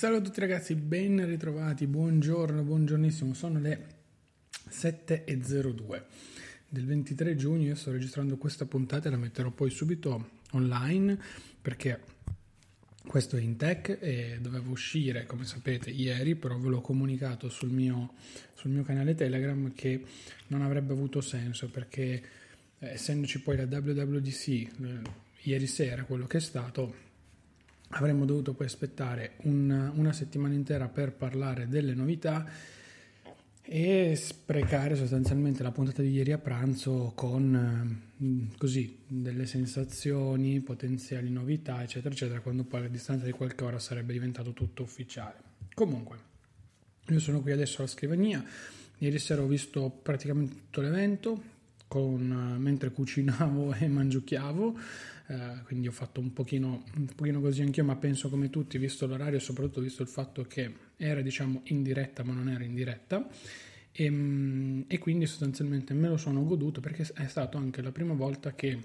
Salve 0.00 0.16
a 0.16 0.20
tutti 0.22 0.40
ragazzi, 0.40 0.76
ben 0.76 1.26
ritrovati, 1.26 1.86
buongiorno, 1.86 2.62
buongiornissimo, 2.62 3.34
sono 3.34 3.60
le 3.60 3.86
7.02 4.70 6.02
del 6.66 6.86
23 6.86 7.36
giugno, 7.36 7.66
io 7.66 7.74
sto 7.74 7.92
registrando 7.92 8.38
questa 8.38 8.64
puntata 8.64 9.08
e 9.08 9.10
la 9.10 9.18
metterò 9.18 9.50
poi 9.50 9.68
subito 9.68 10.30
online 10.52 11.20
perché 11.60 12.00
questo 13.06 13.36
è 13.36 13.42
in 13.42 13.56
tech 13.58 13.98
e 14.00 14.38
dovevo 14.40 14.70
uscire, 14.70 15.26
come 15.26 15.44
sapete, 15.44 15.90
ieri, 15.90 16.34
però 16.34 16.56
ve 16.56 16.70
l'ho 16.70 16.80
comunicato 16.80 17.50
sul 17.50 17.68
mio, 17.68 18.14
sul 18.54 18.70
mio 18.70 18.84
canale 18.84 19.14
Telegram 19.14 19.70
che 19.74 20.02
non 20.46 20.62
avrebbe 20.62 20.94
avuto 20.94 21.20
senso 21.20 21.68
perché 21.68 22.22
eh, 22.78 22.88
essendoci 22.88 23.42
poi 23.42 23.58
la 23.58 23.64
WWDC 23.64 24.48
eh, 24.48 24.68
ieri 25.42 25.66
sera, 25.66 26.04
quello 26.04 26.26
che 26.26 26.38
è 26.38 26.40
stato, 26.40 27.09
avremmo 27.90 28.24
dovuto 28.24 28.54
poi 28.54 28.66
aspettare 28.66 29.32
un, 29.42 29.92
una 29.94 30.12
settimana 30.12 30.54
intera 30.54 30.88
per 30.88 31.12
parlare 31.12 31.68
delle 31.68 31.94
novità 31.94 32.46
e 33.62 34.16
sprecare 34.16 34.96
sostanzialmente 34.96 35.62
la 35.62 35.70
puntata 35.70 36.02
di 36.02 36.10
ieri 36.10 36.32
a 36.32 36.38
pranzo 36.38 37.12
con 37.14 38.02
eh, 38.18 38.56
così 38.58 38.98
delle 39.06 39.46
sensazioni, 39.46 40.60
potenziali 40.60 41.30
novità, 41.30 41.82
eccetera, 41.82 42.12
eccetera, 42.12 42.40
quando 42.40 42.64
poi 42.64 42.84
a 42.84 42.88
distanza 42.88 43.26
di 43.26 43.32
qualche 43.32 43.62
ora 43.62 43.78
sarebbe 43.78 44.12
diventato 44.12 44.52
tutto 44.52 44.82
ufficiale. 44.82 45.36
Comunque, 45.74 46.18
io 47.08 47.20
sono 47.20 47.40
qui 47.40 47.52
adesso 47.52 47.78
alla 47.78 47.88
scrivania. 47.88 48.44
Ieri 48.98 49.18
sera 49.18 49.42
ho 49.42 49.46
visto 49.46 49.88
praticamente 50.02 50.54
tutto 50.54 50.80
l'evento 50.80 51.42
con, 51.90 52.56
mentre 52.60 52.92
cucinavo 52.92 53.74
e 53.82 53.88
mangiucchiavo 53.88 54.78
Uh, 55.30 55.62
quindi 55.62 55.86
ho 55.86 55.92
fatto 55.92 56.18
un 56.18 56.32
pochino, 56.32 56.82
un 56.96 57.06
pochino, 57.14 57.40
così 57.40 57.62
anch'io, 57.62 57.84
ma 57.84 57.94
penso 57.94 58.28
come 58.28 58.50
tutti, 58.50 58.78
visto 58.78 59.06
l'orario 59.06 59.36
e 59.36 59.40
soprattutto 59.40 59.80
visto 59.80 60.02
il 60.02 60.08
fatto 60.08 60.42
che 60.42 60.74
era 60.96 61.20
diciamo 61.20 61.60
in 61.66 61.84
diretta 61.84 62.24
ma 62.24 62.32
non 62.32 62.48
era 62.48 62.64
in 62.64 62.74
diretta. 62.74 63.28
E, 63.92 64.84
e 64.88 64.98
quindi 64.98 65.26
sostanzialmente 65.26 65.94
me 65.94 66.08
lo 66.08 66.16
sono 66.16 66.44
goduto 66.44 66.80
perché 66.80 67.08
è 67.14 67.28
stata 67.28 67.58
anche 67.58 67.80
la 67.80 67.92
prima 67.92 68.12
volta 68.12 68.56
che 68.56 68.76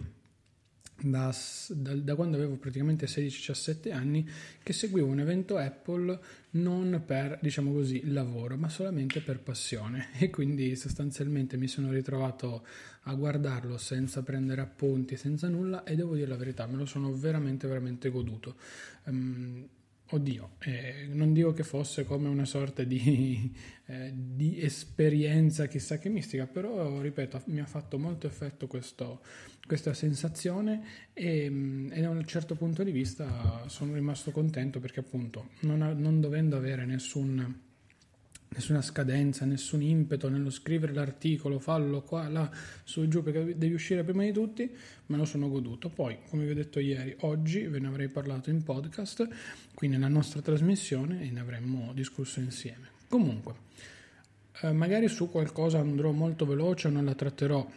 da, 1.02 1.36
da, 1.70 1.94
da, 1.94 2.16
quando 2.16 2.38
avevo 2.38 2.56
praticamente 2.56 3.06
16-17 3.06 3.92
anni 3.92 4.28
che 4.64 4.74
seguivo 4.74 5.08
un 5.08 5.20
evento 5.20 5.58
Apple 5.58 6.20
non 6.52 7.04
per, 7.06 7.38
diciamo 7.42 7.74
così, 7.74 8.10
lavoro, 8.12 8.56
ma 8.56 8.70
solamente 8.70 9.22
per 9.22 9.40
passione 9.40 10.10
e 10.18 10.30
quindi 10.30 10.76
sostanzialmente 10.76 11.58
mi 11.58 11.68
sono 11.68 11.92
ritrovato 11.92 12.66
a 13.04 13.14
guardarlo 13.14 13.78
senza 13.78 14.24
prendere 14.24 14.62
appunti, 14.62 15.18
senza 15.18 15.48
nulla 15.48 15.84
e 15.84 15.96
devo 15.96 16.16
dire 16.16 16.28
la 16.28 16.38
verità, 16.38 16.66
me 16.66 16.78
lo 16.78 16.86
sono 16.86 17.14
veramente, 17.14 17.68
veramente 17.68 18.10
goduto. 18.10 18.56
Um, 19.04 19.68
Oddio, 20.10 20.58
eh, 20.60 21.08
non 21.10 21.34
dico 21.34 21.52
che 21.52 21.64
fosse 21.64 22.06
come 22.06 22.28
una 22.28 22.46
sorta 22.46 22.84
di, 22.84 23.52
eh, 23.88 24.12
di, 24.14 24.62
esperienza 24.62 25.66
chissà 25.66 25.98
che 25.98 26.10
mistica, 26.10 26.46
però 26.46 27.02
ripeto, 27.02 27.42
mi 27.48 27.60
ha 27.60 27.66
fatto 27.66 27.98
molto 27.98 28.28
effetto 28.28 28.68
questo, 28.68 29.22
questa 29.66 29.96
sensazione 29.96 31.10
e, 31.14 31.90
e, 31.92 32.02
da 32.02 32.10
un 32.12 32.24
certo 32.26 32.54
punto 32.56 32.84
di 32.84 32.92
vista 32.92 33.64
sono 33.68 33.96
rimasto 33.96 34.30
contento 34.30 34.80
perché 34.80 35.00
appunto 35.00 35.50
non, 35.62 35.80
non 35.98 36.22
dovendo 36.22 36.56
avere 36.56 36.86
nessun 36.86 37.64
nessuna 38.56 38.82
scadenza, 38.82 39.46
nessun 39.46 39.82
impeto 39.82 40.30
nello 40.30 40.50
scrivere 40.50 40.94
l'articolo, 40.94 41.60
fallo 41.60 42.02
qua, 42.02 42.28
là, 42.30 42.50
su 42.84 43.08
giù 43.08 43.22
perché 43.22 43.58
devi 43.58 43.74
uscire 43.74 44.04
prima 44.04 44.24
di 44.24 44.32
tutti, 44.32 44.70
me 45.08 45.18
lo 45.18 45.26
sono 45.26 45.50
goduto. 45.50 45.90
Poi, 45.90 46.18
come 46.30 46.46
vi 46.46 46.52
ho 46.52 46.56
detto 46.56 46.80
ieri, 46.80 47.16
oggi 47.20 47.68
ve 47.68 47.80
ne 47.80 47.88
avrei 47.88 48.08
parlato 48.08 48.50
in 48.50 48.64
podcast, 48.64 49.28
qui 49.74 49.90
nella 49.90 50.08
nostra 50.08 50.42
trasmissione 50.42 51.22
e 51.22 51.32
ne 51.32 51.40
avremmo 51.42 51.92
discusso 51.94 52.40
insieme. 52.40 52.88
Comunque, 53.10 53.54
eh, 54.62 54.72
magari 54.72 55.10
su 55.10 55.30
qualcosa 55.30 55.80
andrò 55.80 56.12
molto 56.12 56.46
veloce, 56.46 56.90
non 56.90 57.04
la 57.04 57.14
tratterò 57.14 57.70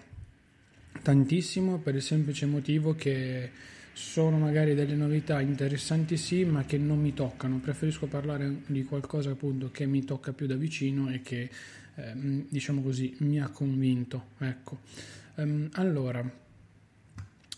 tantissimo 1.03 1.79
per 1.79 1.97
il 1.97 2.03
semplice 2.03 2.47
motivo 2.47 2.95
che 2.95 3.51
sono 3.99 4.39
magari 4.39 4.77
delle 4.77 4.95
novità 4.95 5.41
interessanti 5.41 6.17
sì, 6.17 6.45
ma 6.45 6.65
che 6.65 6.79
non 6.79 7.01
mi 7.01 7.15
toccano. 7.15 7.59
Preferisco 7.59 8.07
parlare 8.07 8.63
di 8.67 8.85
qualcosa 8.85 9.33
appunto 9.33 9.73
che 9.73 9.87
mi 9.87 10.05
tocca 10.05 10.33
più 10.33 10.47
da 10.47 10.55
vicino 10.55 11.11
e 11.11 11.21
che 11.21 11.51
ehm, 11.97 12.47
diciamo 12.49 12.81
così 12.81 13.17
mi 13.19 13.41
ha 13.41 13.49
convinto. 13.49 14.29
Ecco. 14.39 14.79
Um, 15.35 15.69
allora, 15.73 16.21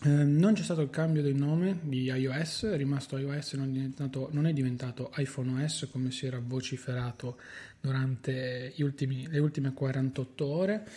ehm, 0.03 0.35
non 0.35 0.53
c'è 0.53 0.63
stato 0.63 0.81
il 0.81 0.89
cambio 0.89 1.21
del 1.21 1.35
nome 1.35 1.77
di 1.83 2.05
iOS, 2.05 2.63
è 2.63 2.75
rimasto 2.75 3.17
iOS, 3.19 3.53
non 3.53 3.77
è, 3.77 4.09
non 4.31 4.47
è 4.47 4.51
diventato 4.51 5.11
iPhone 5.17 5.63
OS 5.63 5.89
come 5.91 6.09
si 6.09 6.25
era 6.25 6.41
vociferato 6.43 7.37
durante 7.79 8.73
ultimi, 8.79 9.27
le 9.27 9.37
ultime 9.37 9.73
48 9.73 10.45
ore. 10.45 10.87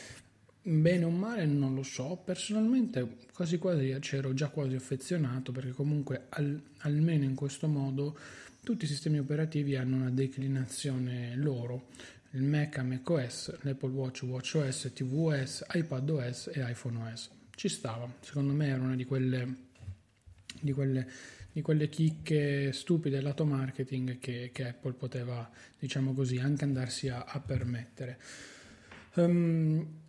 Bene 0.67 1.05
o 1.05 1.11
male 1.11 1.45
non 1.45 1.75
lo 1.75 1.83
so, 1.83 2.19
personalmente 2.25 3.19
quasi 3.35 3.59
quasi 3.59 3.95
c'ero 4.01 4.33
già 4.33 4.49
quasi 4.49 4.75
affezionato 4.75 5.53
perché 5.53 5.73
comunque 5.73 6.25
al, 6.31 6.59
almeno 6.79 7.25
in 7.25 7.35
questo 7.35 7.69
modo 7.69 8.17
tutti 8.63 8.87
i 8.87 8.89
sistemi 8.89 9.19
operativi 9.19 9.77
hanno 9.77 9.97
una 9.97 10.11
declinazione 10.11 11.37
loro, 11.37 11.89
il 12.31 12.43
Mac 12.45 12.79
ha 12.79 12.83
macOS, 12.83 13.59
l'Apple 13.61 13.91
Watch 13.91 14.23
WatchOS, 14.23 14.93
tvOS, 14.95 15.67
iPadOS 15.75 16.51
e 16.55 16.71
iPhoneOS. 16.71 17.31
Ci 17.55 17.69
stava, 17.69 18.11
secondo 18.21 18.55
me 18.55 18.69
era 18.69 18.83
una 18.83 18.97
di 18.97 19.05
quelle, 19.05 19.57
di 20.63 20.73
quelle, 20.73 21.07
di 21.53 21.61
quelle 21.61 21.91
chicche 21.91 22.73
stupide 22.73 23.21
lato 23.21 23.45
marketing 23.45 24.19
che, 24.19 24.49
che, 24.51 24.69
Apple 24.69 24.95
poteva, 24.95 25.49
diciamo 25.79 26.15
così, 26.15 26.39
anche 26.39 26.65
andarsi 26.65 27.09
a, 27.09 27.23
a 27.23 27.39
permettere. 27.39 28.19
Um, 29.17 30.03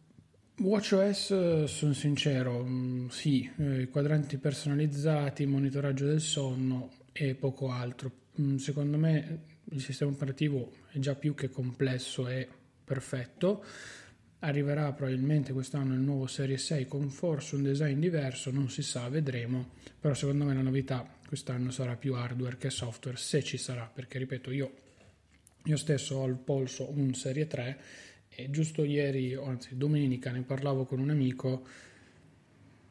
WatchOS, 0.58 1.66
sono 1.66 1.92
sincero, 1.92 2.64
mm, 2.64 3.08
sì, 3.10 3.50
eh, 3.58 3.90
quadranti 3.90 4.38
personalizzati, 4.38 5.46
monitoraggio 5.46 6.06
del 6.06 6.22
sonno 6.22 6.92
e 7.12 7.36
poco 7.36 7.72
altro. 7.72 8.10
Mm, 8.40 8.56
secondo 8.56 8.98
me 8.98 9.40
il 9.72 9.82
sistema 9.82 10.12
operativo 10.12 10.72
è 10.92 11.00
già 11.00 11.14
più 11.16 11.34
che 11.34 11.50
complesso 11.50 12.30
e 12.30 12.48
perfetto. 12.86 13.66
Arriverà 14.40 14.94
probabilmente 14.94 15.52
quest'anno 15.52 15.94
il 15.94 16.00
nuovo 16.00 16.26
Serie 16.26 16.58
6 16.58 16.88
con 16.88 17.10
forse 17.10 17.56
un 17.56 17.64
design 17.64 18.00
diverso, 18.00 18.50
non 18.50 18.70
si 18.70 18.82
sa, 18.82 19.10
vedremo. 19.10 19.72
Però 20.00 20.14
secondo 20.14 20.46
me 20.46 20.54
la 20.54 20.62
novità 20.62 21.06
quest'anno 21.28 21.70
sarà 21.70 21.98
più 21.98 22.14
hardware 22.14 22.56
che 22.56 22.70
software, 22.70 23.18
se 23.18 23.44
ci 23.44 23.58
sarà, 23.58 23.92
perché 23.94 24.20
ripeto, 24.20 24.52
io, 24.52 24.72
io 25.66 25.78
stesso 25.78 26.16
ho 26.16 26.24
al 26.24 26.38
polso 26.38 26.90
un 26.98 27.14
Serie 27.14 27.46
3 27.46 27.78
e 28.36 28.50
giusto 28.50 28.84
ieri, 28.84 29.34
anzi 29.34 29.78
domenica, 29.78 30.32
ne 30.32 30.42
parlavo 30.42 30.86
con 30.86 31.00
un 31.00 31.10
amico. 31.10 31.66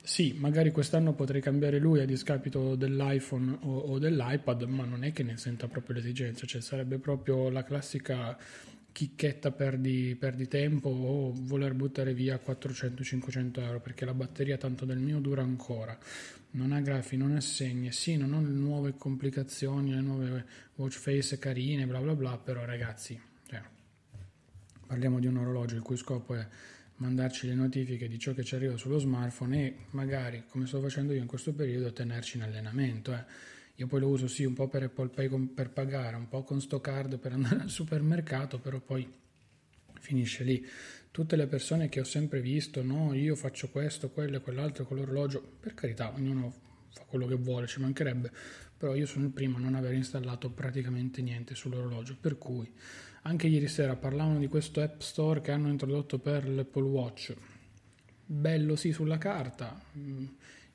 Sì, 0.02 0.34
magari 0.38 0.70
quest'anno 0.70 1.14
potrei 1.14 1.40
cambiare 1.40 1.78
lui 1.78 2.00
a 2.00 2.04
discapito 2.04 2.74
dell'iPhone 2.74 3.58
o, 3.62 3.78
o 3.78 3.98
dell'iPad, 3.98 4.62
ma 4.62 4.84
non 4.84 5.04
è 5.04 5.12
che 5.12 5.22
ne 5.22 5.36
senta 5.36 5.66
proprio 5.66 5.96
l'esigenza, 5.96 6.46
cioè 6.46 6.60
sarebbe 6.60 6.98
proprio 6.98 7.48
la 7.48 7.64
classica 7.64 8.36
chicchetta 8.92 9.50
perdi, 9.50 10.14
perdi 10.14 10.46
tempo 10.46 10.88
o 10.88 11.32
voler 11.34 11.74
buttare 11.74 12.14
via 12.14 12.40
400-500 12.44 13.60
euro 13.60 13.80
perché 13.80 14.04
la 14.04 14.14
batteria 14.14 14.56
tanto 14.56 14.84
del 14.84 14.98
mio 14.98 15.18
dura 15.18 15.42
ancora 15.42 15.98
non 16.52 16.70
ha 16.70 16.80
grafi, 16.80 17.16
non 17.16 17.34
ha 17.34 17.40
segni, 17.40 17.90
sì, 17.90 18.16
non 18.16 18.32
ho 18.32 18.40
le 18.40 18.48
nuove 18.48 18.94
complicazioni, 18.96 19.92
le 19.92 20.00
nuove 20.00 20.44
watch 20.76 20.98
face 20.98 21.38
carine, 21.38 21.86
bla 21.86 22.00
bla 22.00 22.14
bla, 22.14 22.38
però 22.38 22.64
ragazzi, 22.64 23.20
cioè, 23.48 23.60
Parliamo 24.86 25.18
di 25.18 25.26
un 25.26 25.38
orologio 25.38 25.76
il 25.76 25.82
cui 25.82 25.96
scopo 25.96 26.34
è 26.34 26.46
mandarci 26.96 27.46
le 27.46 27.54
notifiche 27.54 28.06
di 28.06 28.18
ciò 28.18 28.32
che 28.34 28.44
ci 28.44 28.54
arriva 28.54 28.76
sullo 28.76 28.98
smartphone 28.98 29.66
e 29.66 29.76
magari, 29.90 30.44
come 30.48 30.66
sto 30.66 30.80
facendo 30.80 31.12
io 31.12 31.20
in 31.20 31.26
questo 31.26 31.52
periodo, 31.52 31.92
tenerci 31.92 32.36
in 32.36 32.42
allenamento. 32.42 33.12
Eh. 33.12 33.24
Io 33.76 33.86
poi 33.86 34.00
lo 34.00 34.08
uso 34.08 34.28
sì 34.28 34.44
un 34.44 34.52
po' 34.52 34.68
per 34.68 34.84
Apple 34.84 35.08
Pay 35.08 35.28
per 35.48 35.70
pagare, 35.70 36.16
un 36.16 36.28
po' 36.28 36.42
con 36.44 36.60
sto 36.60 36.80
card 36.80 37.18
per 37.18 37.32
andare 37.32 37.62
al 37.62 37.70
supermercato, 37.70 38.58
però 38.60 38.78
poi 38.78 39.10
finisce 39.98 40.44
lì. 40.44 40.64
Tutte 41.10 41.36
le 41.36 41.46
persone 41.46 41.88
che 41.88 42.00
ho 42.00 42.04
sempre 42.04 42.40
visto, 42.40 42.82
no, 42.82 43.14
io 43.14 43.34
faccio 43.34 43.68
questo, 43.70 44.10
quello 44.10 44.36
e 44.36 44.40
quell'altro 44.40 44.84
con 44.84 44.96
l'orologio, 44.96 45.40
per 45.60 45.74
carità, 45.74 46.12
ognuno 46.12 46.52
fa 46.90 47.04
quello 47.04 47.26
che 47.26 47.36
vuole, 47.36 47.66
ci 47.66 47.80
mancherebbe, 47.80 48.30
però 48.76 48.94
io 48.94 49.06
sono 49.06 49.24
il 49.24 49.30
primo 49.30 49.56
a 49.56 49.60
non 49.60 49.74
aver 49.74 49.94
installato 49.94 50.50
praticamente 50.50 51.22
niente 51.22 51.54
sull'orologio, 51.54 52.16
per 52.20 52.36
cui 52.36 52.70
anche 53.26 53.46
ieri 53.46 53.68
sera 53.68 53.96
parlavano 53.96 54.38
di 54.38 54.48
questo 54.48 54.80
App 54.80 55.00
Store 55.00 55.40
che 55.40 55.50
hanno 55.50 55.68
introdotto 55.68 56.18
per 56.18 56.48
l'Apple 56.48 56.82
Watch. 56.82 57.34
Bello 58.26 58.76
sì 58.76 58.92
sulla 58.92 59.18
carta. 59.18 59.80
Mm, 59.96 60.26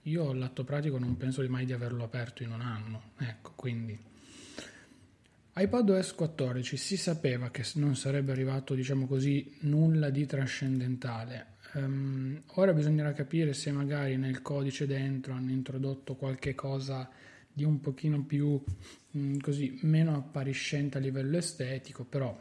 io 0.03 0.29
all'atto 0.29 0.63
pratico 0.63 0.97
non 0.97 1.15
penso 1.15 1.47
mai 1.47 1.65
di 1.65 1.73
averlo 1.73 2.03
aperto 2.03 2.43
in 2.43 2.51
un 2.51 2.61
anno. 2.61 3.11
Ecco, 3.17 3.53
quindi 3.55 3.97
iPadOS 5.55 6.15
14 6.15 6.77
si 6.77 6.97
sapeva 6.97 7.51
che 7.51 7.63
non 7.75 7.95
sarebbe 7.95 8.31
arrivato, 8.31 8.73
diciamo 8.73 9.05
così, 9.05 9.57
nulla 9.61 10.09
di 10.09 10.25
trascendentale. 10.25 11.57
Um, 11.73 12.41
ora 12.55 12.73
bisognerà 12.73 13.13
capire 13.13 13.53
se 13.53 13.71
magari 13.71 14.17
nel 14.17 14.41
codice 14.41 14.87
dentro 14.87 15.33
hanno 15.33 15.51
introdotto 15.51 16.15
qualche 16.15 16.55
cosa 16.55 17.07
di 17.59 17.65
un 17.65 17.81
pochino 17.81 18.23
più 18.23 18.51
mh, 19.11 19.19
mm, 19.19 19.37
così 19.39 19.79
meno 19.81 20.15
appariscente 20.15 20.97
a 20.97 21.01
livello 21.01 21.37
estetico, 21.37 22.05
però 22.05 22.33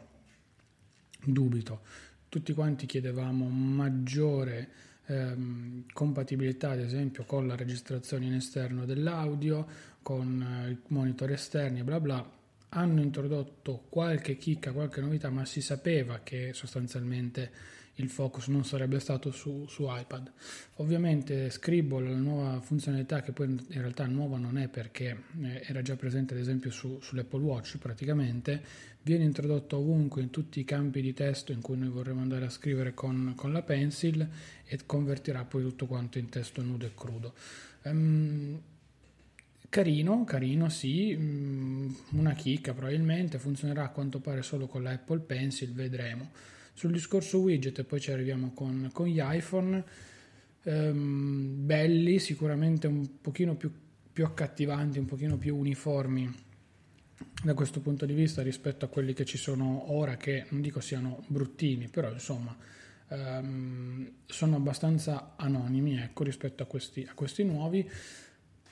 dubito. 1.25 1.81
Tutti 2.29 2.53
quanti 2.53 2.85
chiedevamo 2.85 3.49
maggiore 3.49 4.69
ehm, 5.07 5.83
compatibilità, 5.91 6.71
ad 6.71 6.79
esempio, 6.79 7.25
con 7.25 7.47
la 7.47 7.57
registrazione 7.57 8.27
in 8.27 8.33
esterno 8.35 8.85
dell'audio, 8.85 9.67
con 10.01 10.41
eh, 10.41 10.71
i 10.71 10.77
monitor 10.87 11.31
esterni, 11.31 11.83
bla 11.83 11.99
bla. 11.99 12.37
Hanno 12.69 13.01
introdotto 13.01 13.83
qualche 13.89 14.37
chicca, 14.37 14.71
qualche 14.71 15.01
novità, 15.01 15.29
ma 15.29 15.43
si 15.43 15.59
sapeva 15.59 16.21
che 16.23 16.53
sostanzialmente 16.53 17.51
il 18.01 18.09
focus 18.09 18.47
non 18.47 18.65
sarebbe 18.65 18.99
stato 18.99 19.31
su, 19.31 19.65
su 19.67 19.85
iPad. 19.87 20.31
Ovviamente 20.75 21.49
Scribble, 21.49 22.09
la 22.09 22.17
nuova 22.17 22.59
funzionalità 22.61 23.21
che 23.21 23.31
poi 23.31 23.47
in 23.47 23.81
realtà 23.81 24.05
nuova 24.05 24.37
non 24.37 24.57
è 24.57 24.67
perché 24.67 25.23
eh, 25.41 25.63
era 25.65 25.81
già 25.81 25.95
presente 25.95 26.33
ad 26.33 26.39
esempio 26.39 26.71
su, 26.71 26.99
sull'Apple 27.01 27.41
Watch 27.41 27.77
praticamente, 27.77 28.61
viene 29.01 29.23
introdotto 29.23 29.77
ovunque 29.77 30.21
in 30.21 30.29
tutti 30.29 30.59
i 30.59 30.65
campi 30.65 31.01
di 31.01 31.13
testo 31.13 31.51
in 31.51 31.61
cui 31.61 31.77
noi 31.77 31.89
vorremmo 31.89 32.21
andare 32.21 32.45
a 32.45 32.49
scrivere 32.49 32.93
con, 32.93 33.33
con 33.35 33.51
la 33.51 33.61
pencil 33.61 34.27
e 34.65 34.79
convertirà 34.85 35.43
poi 35.45 35.63
tutto 35.63 35.85
quanto 35.85 36.17
in 36.17 36.29
testo 36.29 36.61
nudo 36.61 36.85
e 36.85 36.91
crudo. 36.93 37.33
Um, 37.83 38.59
Carino, 39.69 40.23
carino, 40.23 40.67
sì, 40.67 41.15
mm, 41.15 41.93
una 42.13 42.33
chicca 42.33 42.73
probabilmente, 42.73 43.37
funzionerà 43.37 43.83
a 43.83 43.89
quanto 43.89 44.19
pare 44.19 44.41
solo 44.41 44.65
con 44.65 44.81
la 44.81 44.89
Apple 44.89 45.19
Pencil, 45.19 45.73
vedremo. 45.73 46.31
Sul 46.79 46.93
discorso 46.93 47.39
widget, 47.39 47.83
poi 47.83 47.99
ci 47.99 48.09
arriviamo 48.09 48.53
con, 48.53 48.89
con 48.93 49.05
gli 49.05 49.19
iPhone, 49.21 49.83
ehm, 50.63 51.65
belli, 51.65 52.19
sicuramente 52.19 52.87
un 52.87 53.19
pochino 53.19 53.57
più, 53.57 53.69
più 54.13 54.23
accattivanti, 54.23 54.97
un 54.97 55.05
pochino 55.05 55.35
più 55.35 55.57
uniformi 55.57 56.33
da 57.43 57.53
questo 57.53 57.81
punto 57.81 58.05
di 58.05 58.13
vista 58.13 58.41
rispetto 58.41 58.85
a 58.85 58.87
quelli 58.87 59.11
che 59.11 59.25
ci 59.25 59.37
sono 59.37 59.91
ora, 59.91 60.15
che 60.15 60.45
non 60.51 60.61
dico 60.61 60.79
siano 60.79 61.21
bruttini, 61.27 61.89
però 61.89 62.13
insomma 62.13 62.55
ehm, 63.09 64.11
sono 64.25 64.55
abbastanza 64.55 65.33
anonimi 65.35 65.97
ecco, 65.97 66.23
rispetto 66.23 66.63
a 66.63 66.65
questi, 66.65 67.05
a 67.05 67.13
questi 67.13 67.43
nuovi. 67.43 67.85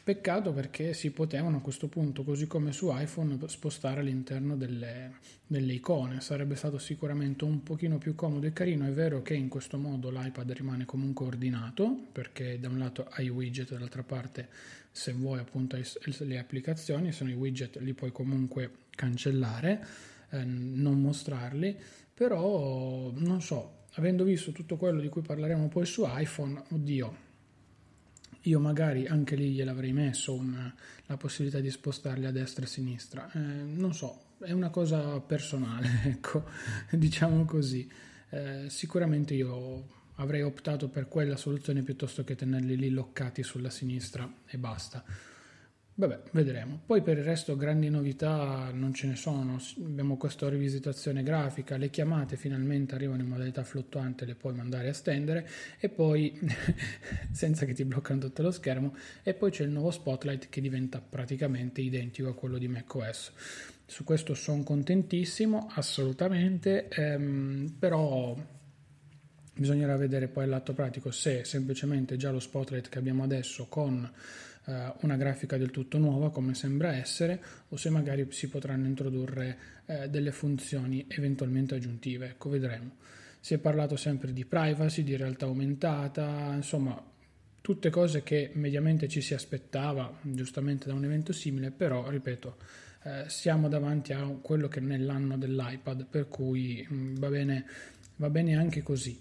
Peccato 0.08 0.54
perché 0.54 0.94
si 0.94 1.12
potevano 1.12 1.58
a 1.58 1.60
questo 1.60 1.90
punto, 1.90 2.24
così 2.24 2.48
come 2.48 2.72
su 2.72 2.90
iPhone, 2.90 3.38
spostare 3.48 4.00
all'interno 4.00 4.56
delle, 4.56 5.16
delle, 5.46 5.74
icone. 5.74 6.22
Sarebbe 6.22 6.56
stato 6.56 6.78
sicuramente 6.78 7.44
un 7.44 7.62
pochino 7.62 7.98
più 7.98 8.16
comodo 8.16 8.48
e 8.48 8.54
carino. 8.54 8.88
È 8.88 8.92
vero 8.92 9.22
che 9.22 9.34
in 9.34 9.50
questo 9.50 9.78
modo 9.78 10.10
l'iPad 10.10 10.50
rimane 10.54 10.86
comunque 10.86 11.26
ordinato, 11.26 11.94
perché 12.10 12.58
da 12.58 12.70
un 12.70 12.78
lato 12.78 13.06
hai 13.10 13.26
i 13.26 13.30
widget, 13.30 13.72
dall'altra 13.72 14.04
parte 14.04 14.48
se 14.90 15.12
vuoi 15.12 15.40
appunto 15.40 15.76
hai 15.76 15.84
le 16.20 16.40
applicazioni, 16.40 17.12
sono 17.12 17.30
i 17.30 17.34
widget, 17.34 17.76
li 17.80 17.92
puoi 17.92 18.14
comunque 18.14 18.72
cancellare, 18.92 19.86
eh, 20.30 20.42
non 20.46 21.02
mostrarli, 21.02 21.78
però 22.14 23.12
non 23.14 23.42
so, 23.42 23.80
avendo 23.96 24.24
visto 24.24 24.54
tutto 24.54 24.78
quello 24.78 25.02
di 25.02 25.10
cui 25.10 25.22
parleremo 25.22 25.68
poi 25.68 25.86
su 25.86 26.06
iPhone, 26.08 26.64
oddio, 26.70 27.26
io 28.48 28.60
magari 28.60 29.08
anche 29.08 29.36
lì 29.36 29.52
gliel'avrei 29.52 29.92
messo 29.92 30.34
una, 30.34 30.74
la 31.06 31.18
possibilità 31.18 31.60
di 31.60 31.70
spostarli 31.70 32.26
a 32.26 32.32
destra 32.32 32.64
e 32.64 32.66
a 32.66 32.70
sinistra. 32.70 33.32
Eh, 33.32 33.40
non 33.40 33.94
so, 33.94 34.36
è 34.40 34.52
una 34.52 34.70
cosa 34.70 35.20
personale, 35.20 36.02
ecco, 36.06 36.46
diciamo 36.90 37.46
così. 37.46 37.90
Eh, 38.30 38.66
sicuramente 38.70 39.34
io 39.34 39.96
avrei 40.16 40.42
optato 40.42 40.90
per 40.90 41.08
quella 41.08 41.38
soluzione 41.38 41.82
piuttosto 41.82 42.24
che 42.24 42.36
tenerli 42.36 42.76
lì 42.76 42.90
loccati 42.90 43.44
sulla 43.44 43.70
sinistra 43.70 44.32
e 44.46 44.58
basta. 44.58 45.04
Vabbè, 46.00 46.20
vedremo. 46.30 46.80
Poi 46.86 47.02
per 47.02 47.18
il 47.18 47.24
resto 47.24 47.56
grandi 47.56 47.90
novità 47.90 48.70
non 48.72 48.94
ce 48.94 49.08
ne 49.08 49.16
sono. 49.16 49.60
Abbiamo 49.84 50.16
questa 50.16 50.48
rivisitazione 50.48 51.24
grafica, 51.24 51.76
le 51.76 51.90
chiamate 51.90 52.36
finalmente 52.36 52.94
arrivano 52.94 53.24
in 53.24 53.28
modalità 53.28 53.64
fluttuante, 53.64 54.26
le 54.26 54.36
puoi 54.36 54.54
mandare 54.54 54.90
a 54.90 54.94
stendere 54.94 55.50
e 55.80 55.90
poi 55.90 56.40
senza 57.34 57.66
che 57.66 57.74
ti 57.74 57.84
bloccano 57.84 58.20
tutto 58.20 58.44
lo 58.44 58.52
schermo 58.52 58.96
e 59.24 59.34
poi 59.34 59.50
c'è 59.50 59.64
il 59.64 59.72
nuovo 59.72 59.90
Spotlight 59.90 60.50
che 60.50 60.62
diventa 60.62 61.02
praticamente 61.02 61.82
identico 61.82 62.30
a 62.30 62.36
quello 62.36 62.60
di 62.60 62.68
macOS. 62.68 63.32
Su 63.84 64.04
questo 64.04 64.36
sono 64.36 64.62
contentissimo, 64.62 65.68
assolutamente, 65.74 66.90
ehm, 66.90 67.74
però 67.80 68.38
bisognerà 69.52 69.98
vedere 69.98 70.28
poi 70.28 70.44
all'atto 70.44 70.74
pratico 70.74 71.10
se 71.10 71.44
semplicemente 71.44 72.18
già 72.18 72.30
lo 72.30 72.40
Spotlight 72.40 72.88
che 72.88 73.00
abbiamo 73.00 73.24
adesso 73.24 73.66
con 73.66 74.08
eh, 74.68 74.94
una 75.02 75.16
grafica 75.16 75.58
del 75.58 75.72
tutto 75.72 75.98
nuova 75.98 76.32
come 76.32 76.54
sembra 76.54 76.94
essere 76.94 77.42
o 77.70 77.78
se 77.78 77.90
magari 77.90 78.28
si 78.32 78.50
potranno 78.50 78.86
introdurre 78.86 79.58
eh, 79.86 80.10
delle 80.10 80.32
funzioni 80.32 81.06
eventualmente 81.08 81.76
aggiuntive, 81.76 82.28
ecco 82.28 82.50
vedremo. 82.50 82.96
Si 83.40 83.54
è 83.54 83.58
parlato 83.60 83.96
sempre 83.96 84.34
di 84.34 84.46
privacy, 84.46 85.04
di 85.04 85.16
realtà 85.16 85.46
aumentata, 85.46 86.52
insomma 86.54 87.02
tutte 87.62 87.90
cose 87.90 88.24
che 88.24 88.52
mediamente 88.54 89.08
ci 89.08 89.22
si 89.22 89.34
aspettava 89.34 90.20
giustamente 90.22 90.88
da 90.88 90.94
un 90.94 91.04
evento 91.04 91.34
simile, 91.34 91.72
però 91.72 92.10
ripeto, 92.10 92.58
eh, 93.04 93.24
siamo 93.28 93.68
davanti 93.70 94.14
a 94.14 94.24
quello 94.42 94.68
che 94.68 94.80
non 94.80 94.92
è 94.92 94.98
l'anno 94.98 95.38
dell'iPad, 95.38 96.06
per 96.06 96.28
cui 96.28 96.86
mh, 96.88 96.96
mm, 96.96 97.16
va, 97.16 97.30
bene, 97.30 97.66
va 98.18 98.30
bene 98.30 98.56
anche 98.56 98.84
così. 98.84 99.20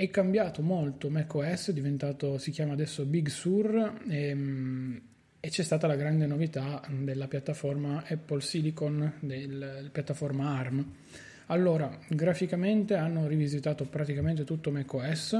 È 0.00 0.08
cambiato 0.08 0.62
molto 0.62 1.10
macOS, 1.10 1.68
è 1.68 1.72
diventato, 1.74 2.38
si 2.38 2.50
chiama 2.52 2.72
adesso 2.72 3.04
Big 3.04 3.28
Sur 3.28 4.00
e, 4.08 4.28
ehm, 4.28 5.00
e 5.38 5.48
c'è 5.50 5.62
stata 5.62 5.86
la 5.86 5.94
grande 5.94 6.24
novità 6.24 6.80
della 6.88 7.28
piattaforma 7.28 8.02
Apple 8.08 8.40
Silicon, 8.40 9.16
della 9.20 9.90
piattaforma 9.92 10.56
ARM. 10.56 10.92
Allora, 11.48 11.98
graficamente 12.08 12.94
hanno 12.94 13.26
rivisitato 13.26 13.84
praticamente 13.84 14.44
tutto 14.44 14.70
macOS, 14.70 15.38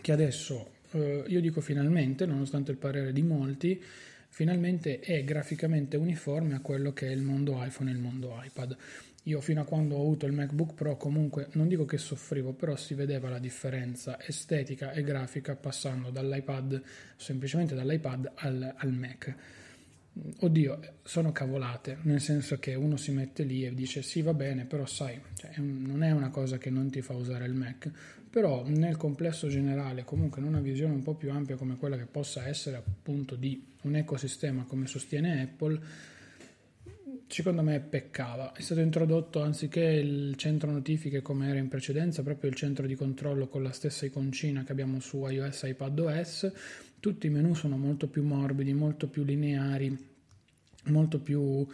che 0.00 0.12
adesso, 0.12 0.70
eh, 0.92 1.24
io 1.26 1.42
dico 1.42 1.60
finalmente, 1.60 2.24
nonostante 2.24 2.70
il 2.70 2.78
parere 2.78 3.12
di 3.12 3.22
molti, 3.22 3.78
finalmente 4.34 4.98
è 4.98 5.22
graficamente 5.22 5.96
uniforme 5.96 6.56
a 6.56 6.60
quello 6.60 6.92
che 6.92 7.06
è 7.06 7.12
il 7.12 7.22
mondo 7.22 7.62
iPhone 7.64 7.88
e 7.88 7.92
il 7.92 8.00
mondo 8.00 8.36
iPad. 8.44 8.76
Io 9.22 9.40
fino 9.40 9.60
a 9.60 9.64
quando 9.64 9.94
ho 9.94 10.00
avuto 10.00 10.26
il 10.26 10.32
MacBook 10.32 10.74
Pro 10.74 10.96
comunque 10.96 11.50
non 11.52 11.68
dico 11.68 11.84
che 11.84 11.98
soffrivo, 11.98 12.52
però 12.52 12.74
si 12.74 12.94
vedeva 12.94 13.28
la 13.28 13.38
differenza 13.38 14.20
estetica 14.20 14.90
e 14.90 15.04
grafica 15.04 15.54
passando 15.54 16.10
dall'iPad, 16.10 16.82
semplicemente 17.14 17.76
dall'iPad 17.76 18.32
al, 18.34 18.74
al 18.76 18.92
Mac. 18.92 19.34
Oddio, 20.40 20.80
sono 21.04 21.30
cavolate, 21.30 21.98
nel 22.02 22.20
senso 22.20 22.58
che 22.58 22.74
uno 22.74 22.96
si 22.96 23.12
mette 23.12 23.44
lì 23.44 23.64
e 23.64 23.72
dice 23.72 24.02
sì 24.02 24.20
va 24.20 24.34
bene, 24.34 24.64
però 24.64 24.84
sai, 24.84 25.16
cioè, 25.36 25.52
non 25.58 26.02
è 26.02 26.10
una 26.10 26.30
cosa 26.30 26.58
che 26.58 26.70
non 26.70 26.90
ti 26.90 27.02
fa 27.02 27.14
usare 27.14 27.46
il 27.46 27.54
Mac, 27.54 27.88
però 28.28 28.64
nel 28.66 28.96
complesso 28.96 29.46
generale, 29.46 30.02
comunque 30.02 30.40
in 30.40 30.48
una 30.48 30.60
visione 30.60 30.92
un 30.92 31.04
po' 31.04 31.14
più 31.14 31.30
ampia 31.30 31.54
come 31.54 31.76
quella 31.76 31.96
che 31.96 32.06
possa 32.06 32.48
essere 32.48 32.76
appunto 32.76 33.36
di 33.36 33.72
un 33.84 33.96
ecosistema 33.96 34.64
come 34.64 34.86
sostiene 34.86 35.42
Apple, 35.42 35.80
secondo 37.26 37.62
me 37.62 37.80
peccava. 37.80 38.52
È 38.52 38.60
stato 38.60 38.80
introdotto 38.80 39.42
anziché 39.42 39.82
il 39.82 40.34
centro 40.36 40.70
notifiche 40.70 41.22
come 41.22 41.48
era 41.48 41.58
in 41.58 41.68
precedenza, 41.68 42.22
proprio 42.22 42.50
il 42.50 42.56
centro 42.56 42.86
di 42.86 42.94
controllo 42.94 43.48
con 43.48 43.62
la 43.62 43.72
stessa 43.72 44.06
iconcina 44.06 44.62
che 44.64 44.72
abbiamo 44.72 45.00
su 45.00 45.26
iOS 45.26 45.64
e 45.64 45.68
iPadOS. 45.70 46.52
Tutti 47.00 47.26
i 47.26 47.30
menu 47.30 47.54
sono 47.54 47.76
molto 47.76 48.08
più 48.08 48.22
morbidi, 48.22 48.72
molto 48.72 49.08
più 49.08 49.24
lineari, 49.24 49.96
molto 50.84 51.20
più 51.20 51.66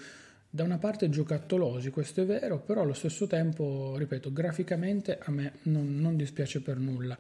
da 0.53 0.65
una 0.65 0.79
parte 0.79 1.09
giocattolosi, 1.09 1.91
questo 1.91 2.23
è 2.23 2.25
vero, 2.25 2.59
però 2.59 2.83
allo 2.83 2.93
stesso 2.93 3.29
tempo, 3.29 3.95
ripeto, 3.97 4.33
graficamente 4.33 5.17
a 5.23 5.31
me 5.31 5.53
non, 5.63 6.01
non 6.01 6.17
dispiace 6.17 6.61
per 6.61 6.79
nulla. 6.79 7.17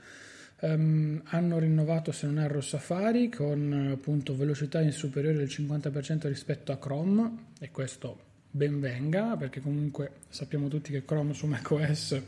Um, 0.62 1.22
hanno 1.24 1.58
rinnovato, 1.58 2.12
se 2.12 2.26
non 2.26 2.38
erro, 2.38 2.60
Safari 2.60 3.30
con 3.30 3.90
appunto 3.92 4.36
velocità 4.36 4.88
superiore 4.90 5.38
del 5.38 5.46
50% 5.46 6.26
rispetto 6.28 6.70
a 6.70 6.76
Chrome 6.76 7.46
e 7.58 7.70
questo 7.70 8.18
ben 8.50 8.78
venga, 8.78 9.36
perché 9.36 9.60
comunque 9.60 10.12
sappiamo 10.28 10.68
tutti 10.68 10.92
che 10.92 11.04
Chrome 11.04 11.32
su 11.32 11.46
macOS 11.46 12.22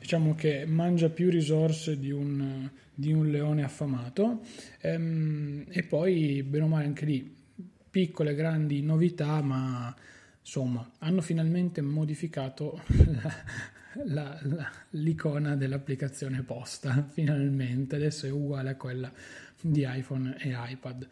diciamo 0.00 0.34
che 0.34 0.64
mangia 0.64 1.10
più 1.10 1.28
risorse 1.28 1.98
di 1.98 2.10
un, 2.10 2.68
di 2.94 3.12
un 3.12 3.30
leone 3.30 3.62
affamato. 3.62 4.40
Ehm, 4.80 5.66
e 5.68 5.82
poi 5.82 6.42
bene 6.42 6.64
o 6.64 6.68
male 6.68 6.86
anche 6.86 7.04
lì 7.04 7.36
piccole 7.90 8.34
grandi 8.34 8.82
novità 8.82 9.42
ma 9.42 9.94
insomma 10.40 10.88
hanno 10.98 11.20
finalmente 11.20 11.80
modificato 11.80 12.80
la, 12.86 13.34
la, 14.04 14.38
la, 14.42 14.70
l'icona 14.90 15.56
dell'applicazione 15.56 16.42
posta 16.42 17.06
finalmente 17.10 17.96
adesso 17.96 18.26
è 18.26 18.30
uguale 18.30 18.70
a 18.70 18.76
quella 18.76 19.10
di 19.60 19.86
iPhone 19.86 20.36
e 20.38 20.54
iPad 20.54 21.08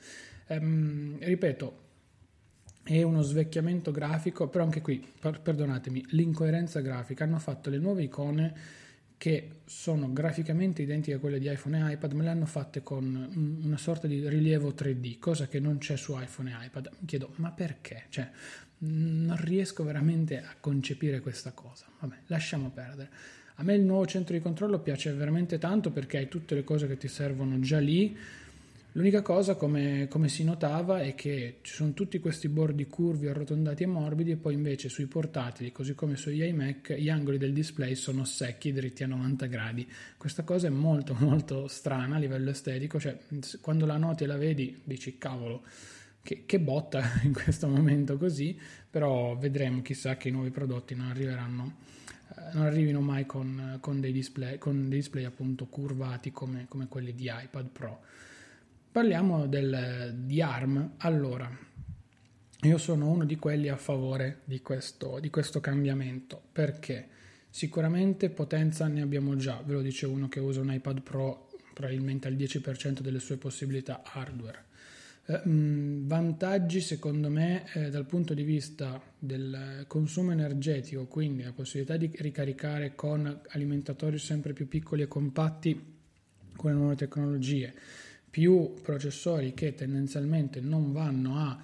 ehm, 0.47 1.19
ripeto 1.21 1.87
e 2.91 3.03
uno 3.03 3.21
svecchiamento 3.21 3.91
grafico, 3.91 4.49
però 4.49 4.65
anche 4.65 4.81
qui, 4.81 5.07
per, 5.21 5.43
perdonatemi, 5.43 6.07
l'incoerenza 6.13 6.81
grafica. 6.81 7.25
Hanno 7.25 7.39
fatto 7.39 7.69
le 7.69 7.77
nuove 7.77 8.05
icone 8.05 8.55
che 9.19 9.57
sono 9.65 10.13
graficamente 10.13 10.81
identiche 10.81 11.17
a 11.17 11.19
quelle 11.19 11.41
di 11.41 11.51
iPhone 11.51 11.91
e 11.91 11.93
iPad, 11.93 12.13
ma 12.13 12.23
le 12.23 12.29
hanno 12.31 12.47
fatte 12.47 12.83
con 12.83 13.59
una 13.63 13.77
sorta 13.77 14.07
di 14.07 14.27
rilievo 14.27 14.71
3D, 14.71 15.19
cosa 15.19 15.49
che 15.49 15.59
non 15.59 15.79
c'è 15.79 15.97
su 15.97 16.17
iPhone 16.19 16.51
e 16.51 16.67
iPad. 16.67 16.89
Mi 17.01 17.07
chiedo, 17.07 17.33
ma 17.37 17.51
perché? 17.51 18.05
Cioè, 18.09 18.31
non 18.79 19.37
riesco 19.41 19.83
veramente 19.83 20.39
a 20.39 20.55
concepire 20.59 21.21
questa 21.21 21.51
cosa. 21.51 21.87
Vabbè, 21.99 22.15
lasciamo 22.27 22.71
perdere. 22.71 23.11
A 23.57 23.65
me 23.65 23.75
il 23.75 23.83
nuovo 23.83 24.07
centro 24.07 24.35
di 24.35 24.41
controllo 24.41 24.79
piace 24.79 25.13
veramente 25.13 25.59
tanto 25.59 25.91
perché 25.91 26.19
hai 26.19 26.29
tutte 26.29 26.55
le 26.55 26.63
cose 26.63 26.87
che 26.87 26.97
ti 26.97 27.09
servono 27.09 27.59
già 27.59 27.81
lì 27.81 28.17
L'unica 28.99 29.23
cosa, 29.23 29.55
come, 29.55 30.09
come, 30.09 30.29
si 30.29 30.43
notava, 30.43 31.03
è 31.03 31.15
che 31.15 31.61
ci 31.63 31.73
sono 31.73 31.93
tutti 31.93 32.19
questi 32.19 32.49
bordi 32.49 32.89
curvi, 32.89 33.29
arrotondati 33.29 33.85
e 33.85 33.87
morbidi, 33.87 34.33
e 34.33 34.37
poi 34.37 34.55
invece 34.55 34.89
sui 34.89 35.07
portatili, 35.07 35.71
così 35.71 35.95
come 35.95 36.17
sugli 36.17 36.43
iMac, 36.43 36.95
gli 36.95 37.09
angoli 37.09 37.39
del 37.39 37.53
display 37.53 37.95
sono 37.95 38.25
secchi, 38.25 38.73
dritti 38.73 39.05
a 39.05 39.07
90 39.07 39.47
gradi. 39.47 39.89
Questa 40.17 40.43
cosa 40.43 40.67
è 40.67 40.71
molto, 40.71 41.15
molto 41.21 41.69
strana 41.69 42.17
a 42.17 42.19
livello 42.19 42.51
estetico, 42.51 42.99
cioè 42.99 43.17
quando 43.61 43.87
la 43.87 43.99
noti 43.99 44.25
e 44.25 44.27
la 44.27 44.37
vedi 44.37 44.81
dici 44.83 45.17
cavolo. 45.17 45.63
Che, 46.21 46.43
che 46.45 46.59
botta 46.59 47.01
in 47.23 47.33
questo 47.33 47.69
momento 47.69 48.19
così, 48.19 48.59
però 48.91 49.37
vedremo, 49.37 49.81
chissà 49.81 50.17
che 50.17 50.27
i 50.27 50.33
nuovi 50.33 50.51
prodotti 50.51 50.97
non 50.97 51.07
arriveranno 51.07 51.77
eh, 52.37 52.53
non 52.53 52.65
arrivino 52.65 53.01
mai 53.01 53.27
con, 53.27 53.79
con, 53.81 54.01
dei 54.01 54.11
display, 54.11 54.59
con 54.59 54.89
dei 54.89 54.99
display 54.99 55.23
appunto 55.23 55.67
curvati 55.67 56.33
come, 56.33 56.67
come 56.69 56.89
quelli 56.89 57.15
di 57.15 57.31
iPad 57.33 57.69
Pro. 57.69 58.01
Parliamo 58.91 59.47
del, 59.47 60.15
di 60.17 60.41
ARM. 60.41 60.95
Allora, 60.99 61.49
io 62.63 62.79
sono 62.79 63.11
uno 63.11 63.25
di 63.25 63.37
quelli 63.37 63.69
a 63.69 63.77
favore 63.77 64.41
di 64.45 64.61
questo, 64.61 65.19
di 65.21 65.31
questo 65.31 65.61
cambiamento 65.61 66.41
perché 66.51 67.09
sicuramente 67.51 68.31
potenza 68.31 68.87
ne 68.89 69.03
abbiamo 69.03 69.37
già, 69.37 69.63
ve 69.65 69.75
lo 69.75 69.83
dice 69.83 70.07
uno 70.07 70.29
che 70.29 70.41
usa 70.41 70.61
un 70.61 70.73
iPad 70.73 71.03
Pro 71.03 71.49
probabilmente 71.75 72.29
al 72.29 72.35
10% 72.35 73.01
delle 73.01 73.21
sue 73.21 73.37
possibilità 73.37 74.03
hardware. 74.05 74.65
Eh, 75.27 75.41
vantaggi 75.45 76.81
secondo 76.81 77.29
me 77.29 77.71
eh, 77.75 77.91
dal 77.91 78.07
punto 78.07 78.33
di 78.33 78.43
vista 78.43 79.01
del 79.19 79.85
consumo 79.87 80.33
energetico, 80.33 81.05
quindi 81.07 81.43
la 81.43 81.53
possibilità 81.53 81.97
di 81.97 82.11
ricaricare 82.17 82.95
con 82.95 83.43
alimentatori 83.51 84.19
sempre 84.19 84.55
più 84.55 84.67
piccoli 84.67 85.03
e 85.03 85.09
compatti 85.09 85.97
con 86.57 86.73
le 86.73 86.77
nuove 86.77 86.97
tecnologie, 86.97 87.75
più 88.31 88.75
processori 88.83 89.55
che 89.55 89.75
tendenzialmente 89.75 90.61
non 90.61 90.93
vanno 90.93 91.37
a 91.39 91.63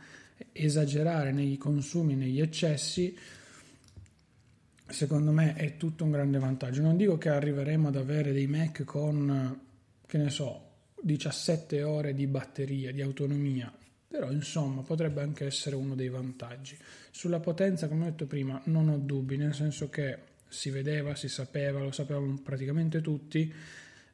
esagerare 0.52 1.32
nei 1.32 1.56
consumi, 1.56 2.14
negli 2.14 2.40
eccessi, 2.40 3.16
secondo 4.86 5.32
me 5.32 5.54
è 5.54 5.76
tutto 5.76 6.04
un 6.04 6.10
grande 6.10 6.38
vantaggio. 6.38 6.82
Non 6.82 6.96
dico 6.96 7.18
che 7.18 7.28
arriveremo 7.28 7.88
ad 7.88 7.96
avere 7.96 8.32
dei 8.32 8.46
Mac 8.46 8.84
con, 8.84 9.60
che 10.06 10.18
ne 10.18 10.30
so, 10.30 10.62
17 11.00 11.82
ore 11.82 12.14
di 12.14 12.26
batteria, 12.26 12.92
di 12.92 13.02
autonomia, 13.02 13.72
però 14.08 14.30
insomma 14.30 14.82
potrebbe 14.82 15.20
anche 15.20 15.44
essere 15.44 15.76
uno 15.76 15.94
dei 15.94 16.08
vantaggi. 16.08 16.76
Sulla 17.10 17.40
potenza, 17.40 17.88
come 17.88 18.06
ho 18.06 18.10
detto 18.10 18.26
prima, 18.26 18.60
non 18.64 18.88
ho 18.88 18.96
dubbi, 18.96 19.36
nel 19.36 19.54
senso 19.54 19.90
che 19.90 20.32
si 20.48 20.70
vedeva, 20.70 21.14
si 21.14 21.28
sapeva, 21.28 21.80
lo 21.80 21.90
sapevamo 21.90 22.38
praticamente 22.42 23.00
tutti, 23.00 23.52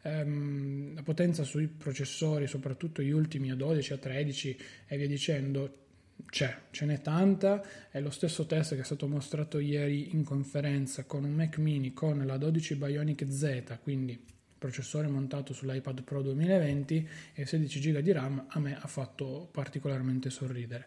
ehm, 0.02 0.94
la 0.94 1.02
potenza 1.02 1.42
sui 1.44 1.66
processori, 1.66 2.46
soprattutto 2.46 3.02
gli 3.02 3.10
ultimi 3.10 3.50
a 3.50 3.54
12, 3.54 3.92
a 3.92 3.98
13 3.98 4.58
e 4.86 4.96
via 4.96 5.06
dicendo, 5.06 5.78
c'è, 6.28 6.56
ce 6.70 6.84
n'è 6.84 7.00
tanta. 7.00 7.62
È 7.90 8.00
lo 8.00 8.10
stesso 8.10 8.46
test 8.46 8.74
che 8.74 8.80
è 8.80 8.84
stato 8.84 9.06
mostrato 9.06 9.58
ieri 9.58 10.14
in 10.14 10.24
conferenza 10.24 11.04
con 11.04 11.24
un 11.24 11.32
Mac 11.32 11.58
mini 11.58 11.92
con 11.92 12.24
la 12.24 12.36
12 12.36 12.76
Bionic 12.76 13.26
Z, 13.30 13.78
quindi 13.82 14.18
processore 14.58 15.08
montato 15.08 15.54
sull'iPad 15.54 16.02
Pro 16.02 16.20
2020 16.20 17.08
e 17.32 17.46
16 17.46 17.80
GB 17.80 17.98
di 18.00 18.12
RAM, 18.12 18.44
a 18.48 18.60
me 18.60 18.78
ha 18.78 18.86
fatto 18.86 19.48
particolarmente 19.50 20.28
sorridere. 20.28 20.86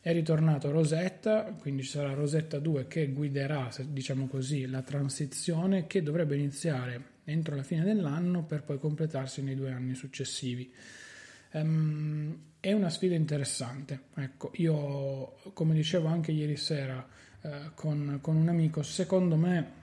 È 0.00 0.12
ritornato 0.12 0.70
Rosetta, 0.70 1.44
quindi 1.60 1.82
ci 1.82 1.90
sarà 1.90 2.14
Rosetta 2.14 2.58
2 2.58 2.88
che 2.88 3.12
guiderà, 3.12 3.70
diciamo 3.86 4.26
così, 4.26 4.66
la 4.66 4.82
transizione 4.82 5.86
che 5.86 6.02
dovrebbe 6.02 6.34
iniziare 6.34 7.11
entro 7.24 7.54
la 7.56 7.62
fine 7.62 7.84
dell'anno 7.84 8.44
per 8.44 8.62
poi 8.62 8.78
completarsi 8.78 9.42
nei 9.42 9.54
due 9.54 9.70
anni 9.72 9.94
successivi. 9.94 10.72
Um, 11.52 12.36
è 12.60 12.72
una 12.72 12.90
sfida 12.90 13.14
interessante. 13.14 14.04
Ecco, 14.14 14.50
io, 14.54 15.34
come 15.52 15.74
dicevo 15.74 16.08
anche 16.08 16.32
ieri 16.32 16.56
sera 16.56 17.06
eh, 17.42 17.70
con, 17.74 18.18
con 18.20 18.36
un 18.36 18.48
amico, 18.48 18.82
secondo 18.82 19.36
me 19.36 19.80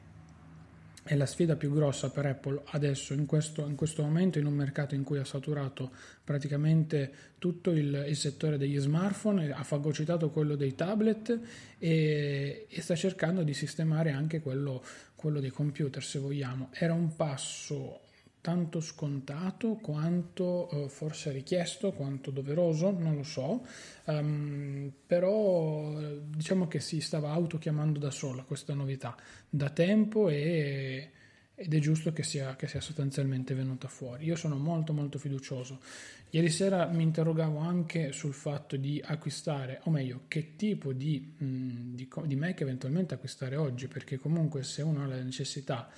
è 1.10 1.16
la 1.16 1.26
sfida 1.26 1.56
più 1.56 1.74
grossa 1.74 2.12
per 2.12 2.28
Apple 2.28 2.62
adesso, 2.66 3.16
in 3.16 3.26
questo, 3.26 3.66
in 3.66 3.76
questo, 3.76 4.04
momento, 4.04 4.38
in 4.38 4.46
un 4.46 4.54
mercato 4.54 4.94
in 4.94 5.02
cui 5.02 5.18
ha 5.18 5.26
saturato 5.26 5.90
praticamente 6.24 7.12
tutto 7.40 7.72
il, 7.72 8.06
il 8.08 8.16
settore 8.16 8.60
degli 8.60 8.78
smartphone, 8.78 9.52
ha 9.52 9.64
fagocitato 9.64 10.30
quello 10.30 10.56
dei 10.56 10.76
tablet 10.76 11.40
e, 11.80 12.68
e 12.70 12.82
sta 12.82 12.94
cercando 12.94 13.42
di 13.42 13.56
sistemare 13.56 14.12
anche 14.12 14.40
quello, 14.40 14.84
quello 15.16 15.40
dei 15.40 15.50
computer, 15.50 16.04
se 16.04 16.20
vogliamo. 16.20 16.70
Era 16.74 16.94
un 16.94 17.16
passo 17.16 18.02
tanto 18.42 18.80
scontato 18.80 19.76
quanto 19.76 20.70
eh, 20.70 20.90
forse 20.90 21.32
richiesto, 21.32 21.92
quanto 21.92 22.32
doveroso, 22.32 22.92
non 22.92 23.16
lo 23.16 23.24
so, 23.24 23.66
um, 24.06 24.92
però 25.06 26.00
diciamo 26.20 26.68
che 26.68 26.80
si 26.80 27.02
stava 27.02 27.32
autochiamando 27.32 28.00
da 28.00 28.12
sola 28.12 28.44
questa 28.44 28.74
novità 28.74 29.16
da 29.50 29.70
tempo 29.70 30.30
e, 30.30 31.12
ed 31.54 31.74
è 31.74 31.80
giusto 31.80 32.14
che 32.14 32.24
sia, 32.24 32.56
che 32.56 32.68
sia 32.68 32.80
sostanzialmente 32.80 33.54
venuta 33.54 33.90
fuori. 33.90 34.26
Io 34.26 34.38
sono 34.38 34.56
molto 34.58 34.94
molto 34.94 35.20
fiducioso. 35.20 35.80
Ieri 36.30 36.50
sera 36.50 36.86
mi 36.86 37.04
interrogavo 37.04 37.58
anche 37.58 38.14
sul 38.14 38.34
fatto 38.34 38.78
di 38.78 39.02
acquistare, 39.04 39.82
o 39.84 39.90
meglio, 39.90 40.22
che 40.28 40.56
tipo 40.56 40.94
di, 40.94 41.34
mh, 41.38 41.96
di, 41.96 42.08
di 42.26 42.36
Mac 42.36 42.62
eventualmente 42.62 43.16
acquistare 43.16 43.58
oggi, 43.58 43.88
perché 43.88 44.18
comunque 44.18 44.64
se 44.64 44.84
uno 44.84 45.04
ha 45.04 45.08
la 45.08 45.22
necessità, 45.22 45.90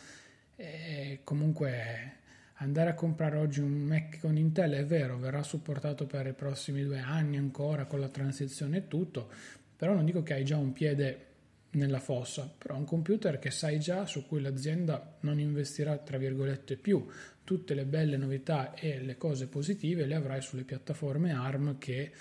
eh, 0.56 1.20
comunque 1.24 2.20
andare 2.62 2.92
a 2.92 2.94
comprare 2.94 3.38
oggi 3.38 3.60
un 3.60 3.72
Mac 3.72 4.20
con 4.20 4.38
Intel 4.38 4.74
è 4.74 4.86
vero, 4.86 5.18
verrà 5.18 5.42
supportato 5.44 6.06
per 6.06 6.28
i 6.28 6.34
prossimi 6.34 6.84
due 6.84 7.00
anni 7.00 7.38
ancora 7.38 7.86
con 7.86 8.00
la 8.00 8.08
transizione 8.08 8.78
e 8.78 8.88
tutto, 8.88 9.30
però 9.76 9.94
non 9.94 10.06
dico 10.06 10.22
che 10.22 10.34
hai 10.34 10.46
già 10.46 10.58
un 10.58 10.72
piede 10.72 11.26
nella 11.72 12.00
fossa, 12.00 12.52
però 12.56 12.76
un 12.76 12.86
computer 12.86 13.40
che 13.40 13.50
sai 13.50 13.80
già 13.80 14.06
su 14.06 14.28
cui 14.28 14.42
l'azienda 14.42 15.18
non 15.22 15.40
investirà 15.40 15.98
tra 15.98 16.18
virgolette 16.18 16.76
più, 16.76 17.06
tutte 17.44 17.74
le 17.74 17.86
belle 17.86 18.18
novità 18.18 18.74
e 18.76 19.02
le 19.02 19.18
cose 19.18 19.48
positive 19.48 20.06
le 20.06 20.16
avrai 20.16 20.42
sulle 20.42 20.64
piattaforme 20.64 21.34
ARM 21.34 21.78
che, 21.80 22.12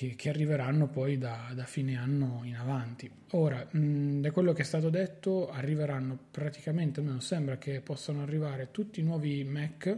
che, 0.00 0.14
che 0.16 0.30
arriveranno 0.30 0.86
poi 0.88 1.18
da, 1.18 1.52
da, 1.54 1.64
fine 1.64 1.94
anno 1.94 2.40
in 2.44 2.56
avanti. 2.56 3.10
Ora, 3.32 3.68
mh, 3.70 4.22
da 4.22 4.30
quello 4.30 4.54
che 4.54 4.62
è 4.62 4.64
stato 4.64 4.88
detto, 4.88 5.50
arriveranno 5.50 6.18
praticamente, 6.30 7.00
almeno 7.00 7.20
sembra 7.20 7.58
che 7.58 7.82
possano 7.82 8.22
arrivare 8.22 8.68
tutti 8.70 9.00
i 9.00 9.02
nuovi 9.02 9.44
Mac 9.44 9.94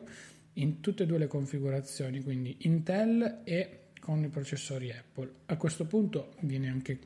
in 0.55 0.81
tutte 0.81 1.05
e 1.05 1.07
due 1.07 1.19
le 1.19 1.29
configurazioni, 1.29 2.21
quindi 2.21 2.57
Intel 2.63 3.43
e 3.45 3.79
con 4.01 4.25
i 4.25 4.29
processori 4.29 4.91
Apple. 4.91 5.31
A 5.47 5.57
questo 5.57 5.85
punto 5.85 6.33
viene 6.41 6.69
anche 6.69 6.99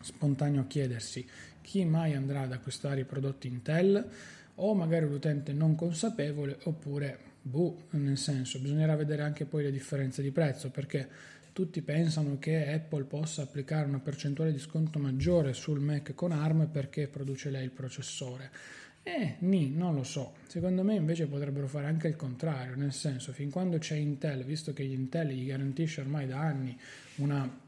spontaneo 0.00 0.66
chiedersi 0.66 1.28
chi 1.60 1.84
mai 1.84 2.14
andrà 2.14 2.40
ad 2.40 2.52
acquistare 2.52 3.00
i 3.00 3.04
prodotti 3.04 3.46
Intel 3.46 4.08
o 4.54 4.74
magari 4.74 5.06
l'utente 5.06 5.52
non 5.52 5.74
consapevole 5.74 6.60
oppure 6.62 7.28
boh, 7.42 7.88
nel 7.90 8.16
senso 8.16 8.58
bisognerà 8.58 8.96
vedere 8.96 9.20
anche 9.20 9.44
poi 9.44 9.64
le 9.64 9.70
differenze 9.70 10.22
di 10.22 10.30
prezzo 10.30 10.70
perché 10.70 11.38
tutti 11.60 11.82
pensano 11.82 12.38
che 12.38 12.72
Apple 12.72 13.04
possa 13.04 13.42
applicare 13.42 13.86
una 13.86 13.98
percentuale 13.98 14.50
di 14.50 14.58
sconto 14.58 14.98
maggiore 14.98 15.52
sul 15.52 15.78
Mac 15.78 16.14
con 16.14 16.32
ARM 16.32 16.68
perché 16.68 17.06
produce 17.06 17.50
lei 17.50 17.64
il 17.64 17.70
processore. 17.70 18.50
Eh, 19.02 19.34
ni, 19.40 19.68
non 19.68 19.94
lo 19.94 20.02
so. 20.02 20.36
Secondo 20.46 20.82
me 20.82 20.94
invece 20.94 21.26
potrebbero 21.26 21.68
fare 21.68 21.84
anche 21.84 22.08
il 22.08 22.16
contrario, 22.16 22.76
nel 22.76 22.94
senso, 22.94 23.32
fin 23.32 23.50
quando 23.50 23.76
c'è 23.76 23.94
Intel, 23.96 24.42
visto 24.42 24.72
che 24.72 24.84
Intel 24.84 25.28
gli 25.28 25.44
garantisce 25.44 26.00
ormai 26.00 26.26
da 26.26 26.38
anni 26.38 26.74
una, 27.16 27.60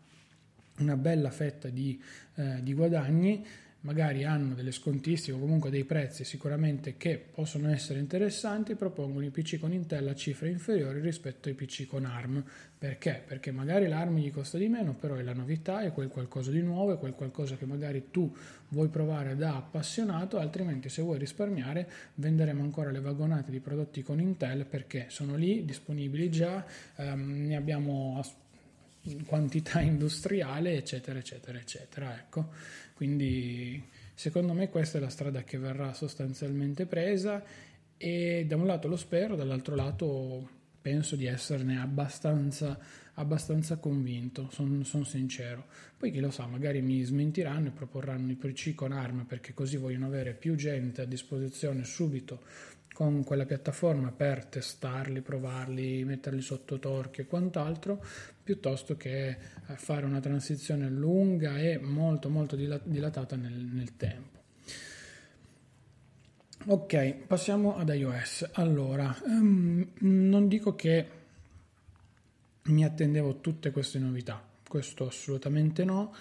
una 0.79 0.97
bella 0.97 1.31
fetta 1.31 1.69
di, 1.69 2.03
eh, 2.37 2.63
di 2.63 2.73
guadagni, 2.73 3.45
magari 3.83 4.25
hanno 4.25 4.55
delle 4.55 4.73
scontistiche 4.73 5.37
o 5.37 5.39
comunque 5.39 5.71
dei 5.71 5.85
prezzi 5.85 6.25
sicuramente 6.25 6.97
che 6.97 7.19
possono 7.19 7.69
essere 7.71 7.99
interessanti, 7.99 8.75
propongono 8.75 9.25
i 9.25 9.31
PC 9.31 9.59
con 9.59 9.73
Intel 9.73 10.09
a 10.09 10.15
cifre 10.15 10.49
inferiori 10.49 11.01
rispetto 11.01 11.49
ai 11.49 11.55
PC 11.55 11.87
con 11.87 12.05
ARM. 12.05 12.45
Perché? 12.79 13.23
Perché 13.25 13.53
magari 13.53 13.87
l'ARM 13.87 14.19
gli 14.19 14.31
costa 14.33 14.59
di 14.59 14.69
meno, 14.69 14.95
però 14.95 15.15
è 15.15 15.23
la 15.23 15.35
novità, 15.35 15.83
è 15.83 15.93
quel 15.93 16.09
qualcosa 16.09 16.51
di 16.51 16.61
nuovo, 16.61 16.93
è 16.93 16.99
quel 16.99 17.15
qualcosa 17.15 17.57
che 17.57 17.65
magari 17.65 18.09
tu 18.11 18.33
vuoi 18.69 18.89
provare 18.89 19.37
da 19.37 19.57
appassionato, 19.57 20.39
altrimenti 20.39 20.89
se 20.89 21.03
vuoi 21.03 21.19
risparmiare 21.19 21.89
venderemo 22.15 22.63
ancora 22.63 22.91
le 22.91 23.01
vagonate 23.01 23.51
di 23.51 23.61
prodotti 23.61 24.03
con 24.03 24.21
Intel 24.21 24.65
perché 24.65 25.07
sono 25.09 25.37
lì, 25.37 25.65
disponibili 25.65 26.31
già, 26.31 26.65
ehm, 26.97 27.47
ne 27.47 27.57
abbiamo 27.57 28.21
quantità 29.27 29.81
industriale, 29.83 30.77
eccetera, 30.77 31.19
eccetera, 31.19 31.59
eccetera. 31.59 32.17
Ecco. 32.17 32.49
Quindi 32.95 33.83
secondo 34.15 34.53
me 34.53 34.69
questa 34.69 34.99
è 34.99 35.01
la 35.01 35.09
strada 35.09 35.43
che 35.43 35.59
verrà 35.59 35.93
sostanzialmente 35.93 36.87
presa 36.87 37.43
e 37.97 38.45
da 38.49 38.57
un 38.57 38.67
lato 38.67 38.89
lo 38.89 38.97
spero, 38.97 39.37
dall'altro 39.37 39.75
lato 39.75 40.49
penso 40.83 41.15
di 41.15 41.27
esserne 41.27 41.81
abbastanza, 41.81 42.77
abbastanza 43.15 43.77
convinto, 43.77 44.49
sono 44.51 44.83
son 44.83 45.07
sincero. 45.07 45.67
Poi 45.97 46.11
chi 46.11 46.19
lo 46.19 46.31
sa, 46.31 46.47
magari 46.47 46.83
mi 46.83 47.01
smentiranno 47.03 47.69
e 47.69 47.71
proporranno 47.71 48.33
i 48.33 48.35
PC 48.35 48.75
con 48.75 48.91
ARM 48.91 49.25
perché 49.25 49.55
così 49.55 49.77
vogliono 49.77 50.07
avere 50.07 50.35
più 50.35 50.57
gente 50.57 51.03
a 51.03 51.07
disposizione 51.07 51.85
subito 51.85 52.43
con 52.93 53.25
quella 53.25 53.47
piattaforma 53.47 54.13
per 54.13 54.45
testarli, 54.45 55.21
provarli, 55.21 56.05
metterli 56.05 56.41
sotto 56.41 56.79
torchio 56.79 57.23
e 57.23 57.27
quant'altro, 57.27 58.05
piuttosto 58.43 58.97
che 58.97 59.29
eh, 59.29 59.37
fare 59.77 60.05
una 60.05 60.21
transizione 60.21 60.89
lunga 60.89 61.59
e 61.59 61.79
molto 61.79 62.29
molto 62.29 62.57
dilatata 62.57 63.37
nel, 63.37 63.53
nel 63.53 63.97
tempo. 63.97 64.41
Ok, 66.67 67.15
passiamo 67.27 67.77
ad 67.77 67.89
iOS. 67.89 68.51
Allora, 68.53 69.17
um, 69.25 69.85
non 69.99 70.47
dico 70.47 70.77
che 70.77 71.09
mi 72.65 72.85
attendevo 72.85 73.41
tutte 73.41 73.73
queste 73.73 73.99
novità, 73.99 74.41
questo 74.69 75.09
assolutamente 75.09 75.85
no 75.85 76.15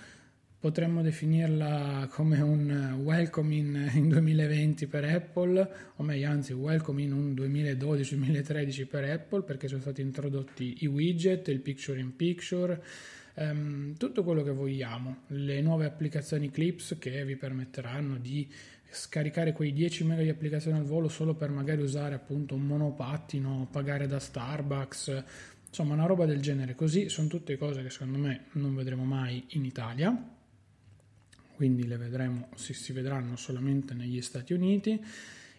potremmo 0.62 1.02
definirla 1.02 2.08
come 2.12 2.40
un 2.40 3.00
welcome 3.04 3.56
in, 3.56 3.92
in 3.96 4.10
2020 4.10 4.86
per 4.86 5.04
Apple, 5.06 5.70
o 5.96 6.04
meglio 6.04 6.30
anzi 6.30 6.54
welcome 6.54 7.02
in 7.02 7.14
un 7.14 7.34
2012-2013 7.34 8.86
per 8.86 9.06
Apple 9.06 9.42
perché 9.42 9.68
sono 9.68 9.82
stati 9.82 10.02
introdotti 10.02 10.78
i 10.82 10.86
widget, 10.86 11.48
il 11.48 11.62
picture 11.62 12.00
in 12.00 12.16
picture, 12.16 12.80
ehm, 13.34 13.98
tutto 13.98 14.24
quello 14.24 14.44
che 14.44 14.52
vogliamo, 14.52 15.24
le 15.30 15.62
nuove 15.62 15.86
applicazioni 15.86 16.52
Clips 16.52 16.98
che 17.00 17.26
vi 17.26 17.38
permetteranno 17.38 18.18
di 18.18 18.48
scaricare 18.88 19.54
quei 19.54 19.74
10 19.74 20.04
mega 20.04 20.22
di 20.22 20.30
applicazioni 20.30 20.78
al 20.78 20.86
volo 20.86 21.08
solo 21.08 21.34
per 21.34 21.50
magari 21.50 21.82
usare 21.82 22.14
appunto 22.14 22.54
un 22.54 22.68
monopattino, 22.68 23.68
pagare 23.72 24.06
da 24.06 24.20
Starbucks, 24.20 25.24
insomma 25.70 25.96
una 25.96 26.06
roba 26.06 26.28
del 26.28 26.40
genere. 26.40 26.76
Così, 26.76 27.10
sono 27.10 27.28
tutte 27.28 27.58
cose 27.58 27.82
che 27.82 27.90
secondo 27.90 28.20
me 28.20 28.44
non 28.52 28.76
vedremo 28.76 29.06
mai 29.06 29.44
in 29.50 29.66
Italia 29.66 30.40
quindi 31.62 31.86
le 31.86 31.98
vedremo, 31.98 32.50
si, 32.56 32.74
si 32.74 32.92
vedranno 32.92 33.36
solamente 33.36 33.94
negli 33.94 34.20
Stati 34.24 34.52
Uniti. 34.52 35.00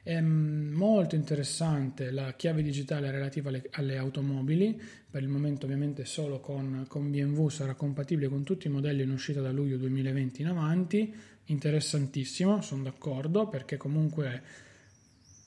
È 0.03 0.21
molto 0.21 1.15
interessante 1.15 2.11
la 2.11 2.35
chiave 2.35 2.65
digitale 2.65 3.12
relativa 3.12 3.51
alle, 3.51 3.69
alle, 3.71 3.99
automobili, 3.99 4.77
per 5.09 5.23
il 5.23 5.29
momento 5.29 5.65
ovviamente 5.65 6.05
solo 6.05 6.41
con, 6.41 6.87
con, 6.88 7.09
BMW 7.09 7.47
sarà 7.47 7.75
compatibile 7.75 8.27
con 8.27 8.43
tutti 8.43 8.67
i 8.67 8.71
modelli 8.71 9.03
in 9.03 9.12
uscita 9.12 9.41
da 9.41 9.53
luglio 9.53 9.77
2020 9.77 10.41
in 10.41 10.49
avanti, 10.49 11.15
interessantissimo, 11.45 12.62
sono 12.62 12.83
d'accordo 12.83 13.47
perché 13.47 13.77
comunque 13.77 14.43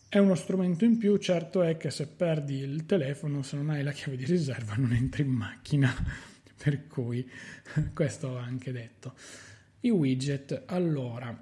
è 0.07 0.19
uno 0.19 0.35
strumento 0.35 0.85
in 0.85 0.97
più, 0.97 1.17
certo 1.17 1.63
è 1.63 1.75
che 1.75 1.91
se 1.91 2.07
perdi 2.07 2.59
il 2.59 2.85
telefono, 2.85 3.43
se 3.43 3.57
non 3.57 3.71
hai 3.71 3.83
la 3.83 3.91
chiave 3.91 4.15
di 4.15 4.23
riserva 4.23 4.75
non 4.75 4.93
entri 4.93 5.23
in 5.23 5.31
macchina, 5.31 5.93
per 6.63 6.87
cui 6.87 7.29
questo 7.93 8.29
va 8.29 8.43
anche 8.43 8.71
detto. 8.71 9.15
I 9.85 9.91
widget, 9.91 10.63
allora, 10.65 11.39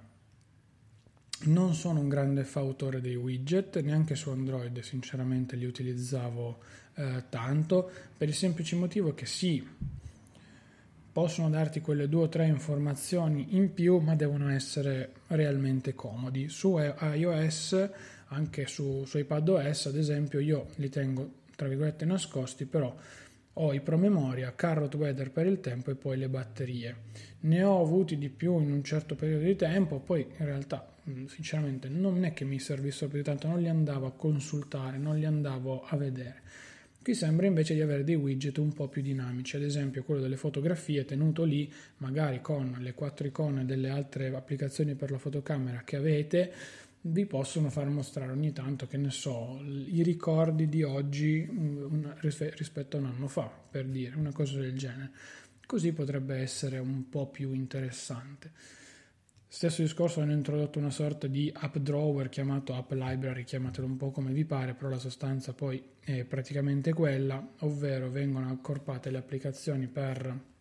non 1.44 1.74
sono 1.76 2.02
un 2.02 2.10
grande 2.10 2.44
fautore 2.44 3.00
dei 3.00 3.16
widget, 3.16 3.80
neanche 3.80 4.16
su 4.16 4.32
Android 4.32 4.78
sinceramente 4.82 5.56
li 5.56 5.64
utilizzavo 5.64 6.60
eh, 6.96 7.24
tanto, 7.30 7.90
per 8.18 8.28
il 8.28 8.34
semplice 8.34 8.76
motivo 8.76 9.14
che 9.14 9.26
sì, 9.26 9.66
possono 11.14 11.50
darti 11.50 11.80
quelle 11.80 12.10
due 12.10 12.24
o 12.24 12.28
tre 12.28 12.46
informazioni 12.48 13.56
in 13.56 13.74
più, 13.74 14.00
ma 14.00 14.14
devono 14.14 14.50
essere 14.50 15.14
realmente 15.28 15.96
comodi. 15.96 16.50
Su 16.50 16.78
iOS, 16.78 17.90
anche 18.28 18.68
su, 18.68 19.06
su 19.06 19.20
iPadOS, 19.20 19.86
ad 19.86 19.96
esempio, 19.96 20.40
io 20.40 20.68
li 20.76 20.90
tengo 20.90 21.32
tra 21.56 21.70
virgolette 21.70 22.04
nascosti, 22.04 22.66
però 22.66 22.94
ho 23.54 23.74
i 23.74 23.82
promemoria, 23.82 24.56
Carrot 24.56 24.96
Weather 24.96 25.32
per 25.32 25.46
il 25.46 25.60
tempo 25.60 25.92
e 25.92 25.96
poi 25.96 26.18
le 26.18 26.30
batterie. 26.30 26.96
Ne 27.42 27.64
ho 27.64 27.82
avuti 27.82 28.18
di 28.18 28.30
più 28.30 28.60
in 28.60 28.72
un 28.72 28.84
certo 28.84 29.16
periodo 29.16 29.44
di 29.44 29.56
tempo, 29.56 30.00
poi 30.00 30.26
in 30.38 30.46
realtà 30.46 30.94
mm, 31.10 31.26
sinceramente 31.26 31.90
non 31.90 32.24
è 32.24 32.34
che 32.34 32.46
mi 32.46 32.60
servissero 32.60 33.10
più 33.10 33.20
di 33.20 33.24
tanto, 33.24 33.48
non 33.48 33.60
li 33.60 33.68
andavo 33.68 34.08
a 34.08 34.14
consultare, 34.14 34.98
non 34.98 35.18
li 35.18 35.26
andavo 35.26 35.84
a 35.86 35.96
vedere. 35.98 36.42
Qui 37.04 37.16
sembra 37.16 37.46
invece 37.46 37.74
di 37.74 37.82
avere 37.82 38.06
dei 38.06 38.16
widget 38.16 38.58
un 38.60 38.72
po' 38.72 38.88
più 38.88 39.02
dinamici, 39.02 39.58
ad 39.58 39.64
esempio 39.64 40.04
quello 40.04 40.22
delle 40.22 40.38
fotografie 40.38 41.04
tenuto 41.04 41.44
lì, 41.44 41.70
magari 41.98 42.40
con 42.40 42.78
le 42.80 42.94
quattro 42.94 43.28
icone 43.28 43.66
delle 43.66 43.90
altre 43.90 44.34
applicazioni 44.34 44.96
per 44.96 45.12
la 45.12 45.18
fotocamera 45.18 45.82
che 45.84 45.98
avete, 45.98 46.54
vi 47.06 47.26
possono 47.26 47.70
far 47.70 47.88
mostrare 47.90 48.32
ogni 48.32 48.54
tanto, 48.54 48.88
che 48.88 48.98
ne 48.98 49.10
so, 49.10 49.60
i 49.62 50.04
ricordi 50.04 50.70
di 50.70 50.84
oggi 50.84 51.48
rispetto 52.20 52.98
a 52.98 53.00
un 53.02 53.08
anno 53.08 53.28
fa, 53.28 53.52
per 53.70 53.88
dire 53.88 54.16
una 54.16 54.32
cosa 54.32 54.60
del 54.60 54.78
genere. 54.78 55.12
Così 55.66 55.92
potrebbe 55.92 56.38
essere 56.38 56.78
un 56.78 57.10
po' 57.10 57.28
più 57.28 57.54
interessante. 57.54 58.52
Stesso 59.48 59.82
discorso 59.82 60.22
hanno 60.22 60.32
introdotto 60.32 60.80
una 60.80 60.90
sorta 60.90 61.28
di 61.28 61.52
app 61.54 61.78
drawer 61.78 62.30
chiamato 62.30 62.74
app 62.74 62.92
library, 62.94 63.44
chiamatelo 63.44 63.86
un 63.86 63.98
po' 63.98 64.12
come 64.12 64.32
vi 64.32 64.46
pare, 64.46 64.74
però 64.74 64.90
la 64.90 64.98
sostanza 64.98 65.54
poi 65.54 65.84
è 66.00 66.24
praticamente 66.24 66.94
quella, 66.94 67.46
ovvero 67.60 68.10
vengono 68.10 68.50
accorpate 68.50 69.12
le 69.12 69.18
applicazioni 69.18 69.88
per 69.88 70.53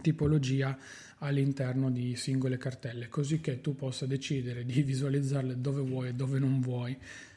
tipologia 0.00 0.76
all'interno 1.18 1.90
di 1.90 2.16
singole 2.16 2.56
cartelle, 2.56 3.08
così 3.08 3.40
che 3.40 3.60
tu 3.60 3.74
possa 3.76 4.06
decidere 4.06 4.64
di 4.64 4.82
visualizzarle 4.82 5.60
dove 5.60 5.82
vuoi 5.82 6.08
e 6.08 6.14
dove 6.14 6.38
non 6.38 6.60
vuoi 6.60 6.96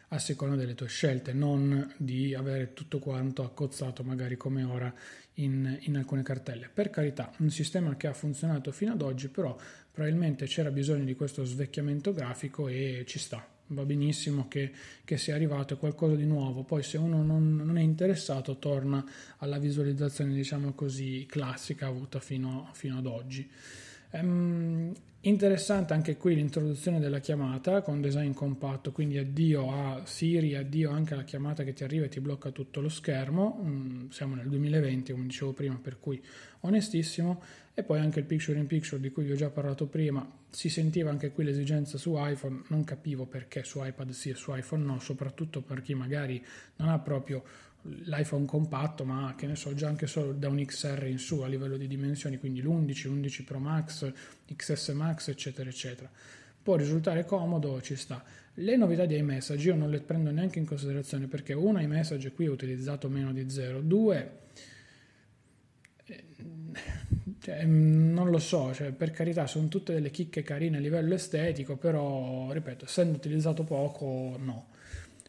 a 0.09 0.19
seconda 0.19 0.55
delle 0.55 0.75
tue 0.75 0.87
scelte, 0.87 1.33
non 1.33 1.91
di 1.97 2.35
avere 2.35 2.73
tutto 2.73 2.99
quanto 2.99 3.43
accozzato 3.43 4.03
magari 4.03 4.37
come 4.37 4.63
ora 4.63 4.93
in, 5.35 5.77
in, 5.81 5.97
alcune 5.97 6.21
cartelle. 6.21 6.69
Per 6.71 6.91
carità, 6.91 7.31
un 7.39 7.49
sistema 7.49 7.95
che 7.95 8.07
ha 8.07 8.13
funzionato 8.13 8.71
fino 8.71 8.91
ad 8.91 9.01
oggi, 9.01 9.27
però 9.29 9.57
probabilmente 9.91 10.45
c'era 10.45 10.69
bisogno 10.69 11.03
di 11.03 11.15
questo 11.15 11.43
svecchiamento 11.43 12.13
grafico 12.13 12.67
e 12.67 13.03
ci 13.07 13.17
sta, 13.17 13.45
va 13.73 13.83
benissimo 13.83 14.47
che, 14.47 14.71
che 15.03 15.17
sia 15.17 15.35
arrivato, 15.35 15.73
è 15.73 15.77
qualcosa 15.77 16.15
di 16.15 16.25
nuovo, 16.25 16.63
poi 16.63 16.83
se 16.83 16.97
uno 16.97 17.23
non, 17.23 17.55
non, 17.55 17.77
è 17.77 17.81
interessato 17.81 18.57
torna 18.57 19.03
alla 19.37 19.57
visualizzazione 19.57 20.33
diciamo 20.33 20.73
così 20.73 21.25
classica 21.27 21.87
avuta 21.87 22.19
fino, 22.19 22.69
fino 22.73 22.97
ad 22.97 23.05
oggi. 23.05 23.49
Um, 24.11 24.93
interessante 25.21 25.93
anche 25.93 26.17
qui 26.17 26.35
l'introduzione 26.35 26.99
della 26.99 27.19
chiamata 27.19 27.81
con 27.81 27.99
design 27.99 28.33
compatto, 28.33 28.91
quindi 28.91 29.17
addio 29.17 29.71
a 29.71 30.01
Siri, 30.05 30.55
addio 30.55 30.91
anche 30.91 31.13
alla 31.13 31.23
chiamata 31.23 31.63
che 31.63 31.73
ti 31.73 31.83
arriva 31.83 32.05
e 32.05 32.09
ti 32.09 32.19
blocca 32.19 32.51
tutto 32.51 32.79
lo 32.79 32.89
schermo. 32.89 33.59
Um, 33.61 34.09
siamo 34.09 34.35
nel 34.35 34.49
2020, 34.49 35.11
come 35.11 35.25
dicevo 35.25 35.53
prima, 35.53 35.79
per 35.81 35.99
cui 35.99 36.21
onestissimo. 36.61 37.41
E 37.75 37.83
poi 37.83 37.99
anche 37.99 38.19
il 38.19 38.25
picture 38.25 38.59
in 38.59 38.67
picture 38.67 39.01
di 39.01 39.09
cui 39.09 39.23
vi 39.23 39.31
ho 39.31 39.35
già 39.35 39.49
parlato 39.49 39.87
prima. 39.87 40.29
Si 40.49 40.69
sentiva 40.69 41.09
anche 41.09 41.31
qui 41.31 41.43
l'esigenza 41.43 41.97
su 41.97 42.13
iPhone, 42.15 42.61
non 42.67 42.83
capivo 42.83 43.25
perché 43.25 43.63
su 43.63 43.83
iPad 43.83 44.11
sì 44.11 44.29
e 44.29 44.35
su 44.35 44.55
iPhone 44.55 44.83
no, 44.83 44.99
soprattutto 44.99 45.61
per 45.61 45.81
chi 45.81 45.95
magari 45.95 46.43
non 46.75 46.89
ha 46.89 46.99
proprio 46.99 47.43
l'iPhone 47.83 48.45
compatto, 48.45 49.03
ma 49.03 49.33
che 49.35 49.47
ne 49.47 49.55
so, 49.55 49.73
già 49.73 49.87
anche 49.87 50.07
solo 50.07 50.33
da 50.33 50.49
un 50.49 50.63
XR 50.63 51.07
in 51.07 51.17
su 51.17 51.41
a 51.41 51.47
livello 51.47 51.77
di 51.77 51.87
dimensioni, 51.87 52.37
quindi 52.37 52.61
l'11, 52.61 53.07
11 53.07 53.43
Pro 53.43 53.59
Max, 53.59 54.11
XS 54.45 54.89
Max, 54.89 55.27
eccetera, 55.29 55.69
eccetera. 55.69 56.09
Può 56.61 56.75
risultare 56.75 57.25
comodo, 57.25 57.81
ci 57.81 57.95
sta. 57.95 58.23
Le 58.53 58.77
novità 58.77 59.05
di 59.05 59.17
iMessage 59.17 59.69
io 59.69 59.75
non 59.75 59.89
le 59.89 59.99
prendo 59.99 60.31
neanche 60.31 60.59
in 60.59 60.65
considerazione 60.65 61.27
perché 61.27 61.53
uno 61.53 61.81
iMessage 61.81 62.31
qui 62.33 62.45
è 62.45 62.49
utilizzato 62.49 63.09
meno 63.09 63.33
di 63.33 63.49
0, 63.49 63.81
due 63.81 64.39
eh, 66.05 66.23
cioè, 67.43 67.65
non 67.65 68.29
lo 68.29 68.39
so, 68.39 68.73
cioè, 68.73 68.91
per 68.91 69.11
carità 69.11 69.47
sono 69.47 69.67
tutte 69.67 69.91
delle 69.91 70.11
chicche 70.11 70.43
carine 70.43 70.77
a 70.77 70.79
livello 70.79 71.13
estetico, 71.13 71.75
però 71.75 72.49
ripeto, 72.53 72.85
essendo 72.85 73.17
utilizzato 73.17 73.63
poco, 73.63 74.37
no. 74.39 74.67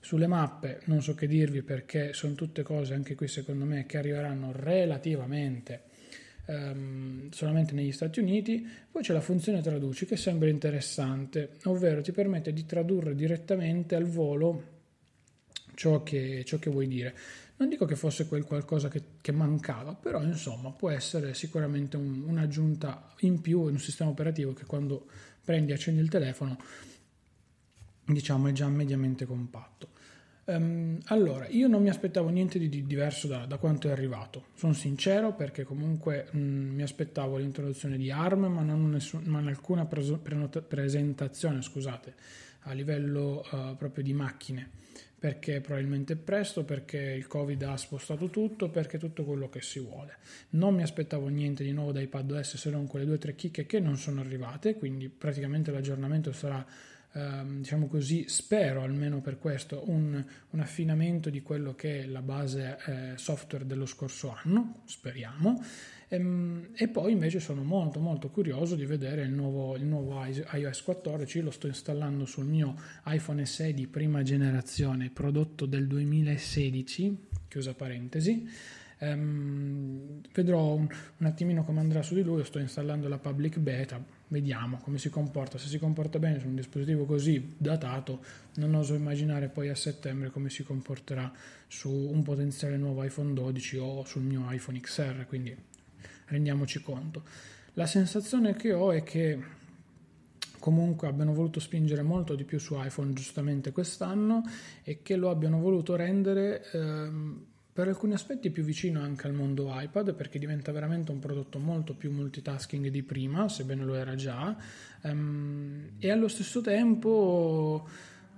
Sulle 0.00 0.28
mappe 0.28 0.82
non 0.84 1.02
so 1.02 1.16
che 1.16 1.26
dirvi 1.26 1.62
perché 1.62 2.12
sono 2.12 2.34
tutte 2.34 2.62
cose 2.62 2.94
anche 2.94 3.16
qui 3.16 3.26
secondo 3.26 3.64
me 3.64 3.86
che 3.86 3.98
arriveranno 3.98 4.52
relativamente 4.52 5.82
um, 6.46 7.30
solamente 7.30 7.72
negli 7.74 7.90
Stati 7.90 8.20
Uniti. 8.20 8.64
Poi 8.92 9.02
c'è 9.02 9.12
la 9.12 9.20
funzione 9.20 9.60
traduci 9.60 10.06
che 10.06 10.16
sembra 10.16 10.48
interessante, 10.48 11.54
ovvero 11.64 12.00
ti 12.00 12.12
permette 12.12 12.52
di 12.52 12.64
tradurre 12.64 13.16
direttamente 13.16 13.96
al 13.96 14.04
volo 14.04 14.62
ciò 15.74 16.04
che, 16.04 16.44
ciò 16.44 16.58
che 16.58 16.70
vuoi 16.70 16.86
dire. 16.86 17.14
Non 17.56 17.68
dico 17.68 17.84
che 17.84 17.94
fosse 17.94 18.26
quel 18.26 18.44
qualcosa 18.44 18.88
che, 18.88 19.02
che 19.20 19.30
mancava, 19.30 19.94
però 19.94 20.22
insomma 20.22 20.70
può 20.70 20.90
essere 20.90 21.34
sicuramente 21.34 21.96
un, 21.96 22.24
un'aggiunta 22.26 23.14
in 23.20 23.40
più 23.40 23.68
in 23.68 23.74
un 23.74 23.78
sistema 23.78 24.10
operativo 24.10 24.52
che 24.52 24.64
quando 24.64 25.06
prendi 25.44 25.70
e 25.70 25.74
accendi 25.74 26.00
il 26.00 26.08
telefono 26.08 26.58
diciamo 28.04 28.48
è 28.48 28.52
già 28.52 28.68
mediamente 28.68 29.24
compatto. 29.24 29.88
Um, 30.46 30.98
allora, 31.06 31.46
io 31.48 31.68
non 31.68 31.80
mi 31.80 31.88
aspettavo 31.88 32.28
niente 32.28 32.58
di, 32.58 32.68
di 32.68 32.84
diverso 32.84 33.26
da, 33.26 33.46
da, 33.46 33.56
quanto 33.56 33.88
è 33.88 33.92
arrivato, 33.92 34.48
sono 34.54 34.74
sincero 34.74 35.32
perché 35.32 35.64
comunque 35.64 36.28
mh, 36.30 36.38
mi 36.38 36.82
aspettavo 36.82 37.38
l'introduzione 37.38 37.96
di 37.96 38.10
ARM 38.10 38.46
ma 38.52 38.62
non 38.62 38.90
nessun, 38.90 39.22
ma 39.24 39.38
alcuna 39.38 39.86
preso, 39.86 40.18
prenota, 40.18 40.60
presentazione 40.60 41.62
scusate, 41.62 42.14
a 42.64 42.72
livello 42.72 43.42
uh, 43.52 43.74
proprio 43.76 44.04
di 44.04 44.12
macchine 44.12 44.70
perché 45.24 45.62
probabilmente 45.62 46.12
è 46.12 46.16
presto, 46.16 46.64
perché 46.64 46.98
il 46.98 47.26
Covid 47.26 47.62
ha 47.62 47.78
spostato 47.78 48.28
tutto, 48.28 48.68
perché 48.68 48.98
tutto 48.98 49.24
quello 49.24 49.48
che 49.48 49.62
si 49.62 49.78
vuole. 49.78 50.18
Non 50.50 50.74
mi 50.74 50.82
aspettavo 50.82 51.28
niente 51.28 51.64
di 51.64 51.72
nuovo 51.72 51.92
da 51.92 52.00
iPadOS 52.02 52.58
se 52.58 52.68
non 52.68 52.86
quelle 52.86 53.06
due 53.06 53.14
o 53.14 53.18
tre 53.18 53.34
chicche 53.34 53.64
che 53.64 53.80
non 53.80 53.96
sono 53.96 54.20
arrivate, 54.20 54.74
quindi 54.74 55.08
praticamente 55.08 55.70
l'aggiornamento 55.70 56.30
sarà 56.30 56.62
Ehm, 57.16 57.58
diciamo 57.58 57.86
così, 57.86 58.24
spero 58.26 58.82
almeno 58.82 59.20
per 59.20 59.38
questo, 59.38 59.84
un, 59.86 60.24
un, 60.50 60.60
affinamento 60.60 61.30
di 61.30 61.42
quello 61.42 61.74
che 61.76 62.02
è 62.02 62.06
la 62.06 62.22
base 62.22 62.76
eh, 62.86 63.12
software 63.14 63.66
dello 63.66 63.86
scorso 63.86 64.34
anno, 64.42 64.82
speriamo. 64.84 65.62
E, 66.08 66.16
ehm, 66.16 66.68
e, 66.74 66.88
poi 66.88 67.12
invece 67.12 67.38
sono 67.38 67.62
molto 67.62 68.00
molto 68.00 68.30
curioso 68.30 68.74
di 68.74 68.84
vedere 68.84 69.22
il 69.22 69.30
nuovo, 69.30 69.76
il 69.76 69.84
nuovo 69.84 70.24
iOS 70.24 70.82
14, 70.82 71.40
lo 71.40 71.52
sto 71.52 71.68
installando 71.68 72.24
sul 72.24 72.46
mio 72.46 72.74
iPhone 73.06 73.46
SE 73.46 73.72
di 73.72 73.86
prima 73.86 74.22
generazione, 74.22 75.10
prodotto 75.10 75.66
del 75.66 75.86
2016, 75.86 77.16
chiusa 77.46 77.74
parentesi. 77.74 78.48
Um, 78.98 80.20
vedrò 80.32 80.72
un, 80.72 80.88
un, 81.18 81.26
attimino 81.26 81.62
come 81.64 81.78
andrà 81.78 82.02
su 82.02 82.14
di 82.14 82.22
lui, 82.22 82.44
sto 82.44 82.58
installando 82.58 83.06
la 83.06 83.18
public 83.18 83.58
beta, 83.58 84.02
vediamo 84.28 84.78
come 84.78 84.98
si 84.98 85.10
comporta, 85.10 85.58
se 85.58 85.68
si 85.68 85.78
comporta 85.78 86.18
bene 86.18 86.40
su 86.40 86.46
un 86.46 86.54
dispositivo 86.54 87.04
così 87.04 87.54
datato 87.56 88.24
non 88.54 88.74
oso 88.74 88.94
immaginare 88.94 89.48
poi 89.48 89.68
a 89.68 89.74
settembre 89.74 90.30
come 90.30 90.50
si 90.50 90.62
comporterà 90.62 91.32
su 91.66 91.90
un 91.90 92.22
potenziale 92.22 92.76
nuovo 92.76 93.02
iPhone 93.02 93.32
12 93.32 93.76
o 93.78 94.04
sul 94.04 94.22
mio 94.22 94.46
iPhone 94.50 94.80
XR, 94.80 95.26
quindi 95.26 95.56
rendiamoci 96.26 96.80
conto. 96.82 97.22
La 97.74 97.86
sensazione 97.86 98.54
che 98.54 98.72
ho 98.72 98.92
è 98.92 99.02
che 99.02 99.62
comunque 100.60 101.08
abbiano 101.08 101.34
voluto 101.34 101.60
spingere 101.60 102.02
molto 102.02 102.34
di 102.34 102.44
più 102.44 102.58
su 102.58 102.74
iPhone 102.78 103.12
giustamente 103.12 103.72
quest'anno 103.72 104.42
e 104.82 105.02
che 105.02 105.16
lo 105.16 105.28
abbiano 105.28 105.58
voluto 105.58 105.94
rendere 105.96 106.64
ehm, 106.72 107.46
per 107.74 107.88
alcuni 107.88 108.12
aspetti 108.12 108.46
è 108.46 108.50
più 108.52 108.62
vicino 108.62 109.00
anche 109.00 109.26
al 109.26 109.32
mondo 109.32 109.68
iPad 109.68 110.14
perché 110.14 110.38
diventa 110.38 110.70
veramente 110.70 111.10
un 111.10 111.18
prodotto 111.18 111.58
molto 111.58 111.92
più 111.94 112.12
multitasking 112.12 112.86
di 112.86 113.02
prima, 113.02 113.48
sebbene 113.48 113.82
lo 113.82 113.96
era 113.96 114.14
già, 114.14 114.56
um, 115.02 115.90
e 115.98 116.08
allo 116.08 116.28
stesso 116.28 116.60
tempo 116.60 117.88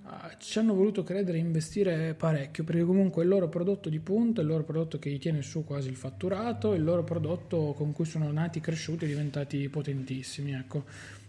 uh, 0.01 0.09
ci 0.39 0.57
hanno 0.57 0.73
voluto 0.73 1.03
credere 1.03 1.37
e 1.37 1.41
investire 1.41 2.15
parecchio 2.15 2.63
perché 2.63 2.83
comunque 2.83 3.21
il 3.21 3.29
loro 3.29 3.47
prodotto 3.47 3.89
di 3.89 3.99
punta, 3.99 4.41
il 4.41 4.47
loro 4.47 4.63
prodotto 4.63 4.97
che 4.97 5.11
gli 5.11 5.19
tiene 5.19 5.43
su 5.43 5.63
quasi 5.63 5.89
il 5.89 5.97
fatturato, 5.97 6.73
il 6.73 6.83
loro 6.83 7.03
prodotto 7.03 7.75
con 7.77 7.91
cui 7.91 8.05
sono 8.05 8.31
nati, 8.31 8.59
cresciuti 8.59 9.05
e 9.05 9.07
diventati 9.07 9.69
potentissimi, 9.69 10.53
ecco, 10.53 10.83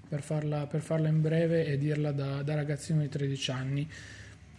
per 0.09 0.23
farla, 0.23 0.67
per 0.67 0.81
farla 0.81 1.09
in 1.09 1.21
breve 1.21 1.67
e 1.67 1.77
dirla 1.77 2.13
da, 2.13 2.43
da 2.43 2.55
ragazzino 2.55 3.03
di 3.03 3.09
13 3.11 3.51
anni. 3.51 3.91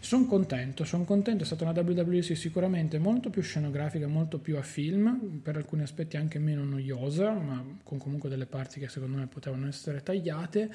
Sono 0.02 0.26
contento, 0.26 0.86
sono 0.86 1.04
contento, 1.04 1.44
è 1.44 1.46
stata 1.46 1.66
una 1.70 1.80
WWC 1.80 2.36
sicuramente 2.36 2.98
molto 3.00 3.30
più 3.30 3.42
scenografica, 3.42 4.08
molto 4.08 4.40
più 4.40 4.58
a 4.58 4.62
film, 4.62 5.40
per 5.44 5.58
alcuni 5.58 5.82
aspetti 5.82 6.16
anche 6.16 6.40
meno 6.40 6.64
noiosa, 6.64 7.34
ma 7.34 7.64
con 7.84 7.98
comunque 7.98 8.30
delle 8.30 8.46
parti 8.46 8.80
che 8.80 8.88
secondo 8.88 9.18
me 9.18 9.28
potevano 9.28 9.68
essere 9.68 10.02
tagliate, 10.02 10.72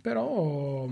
però 0.00 0.88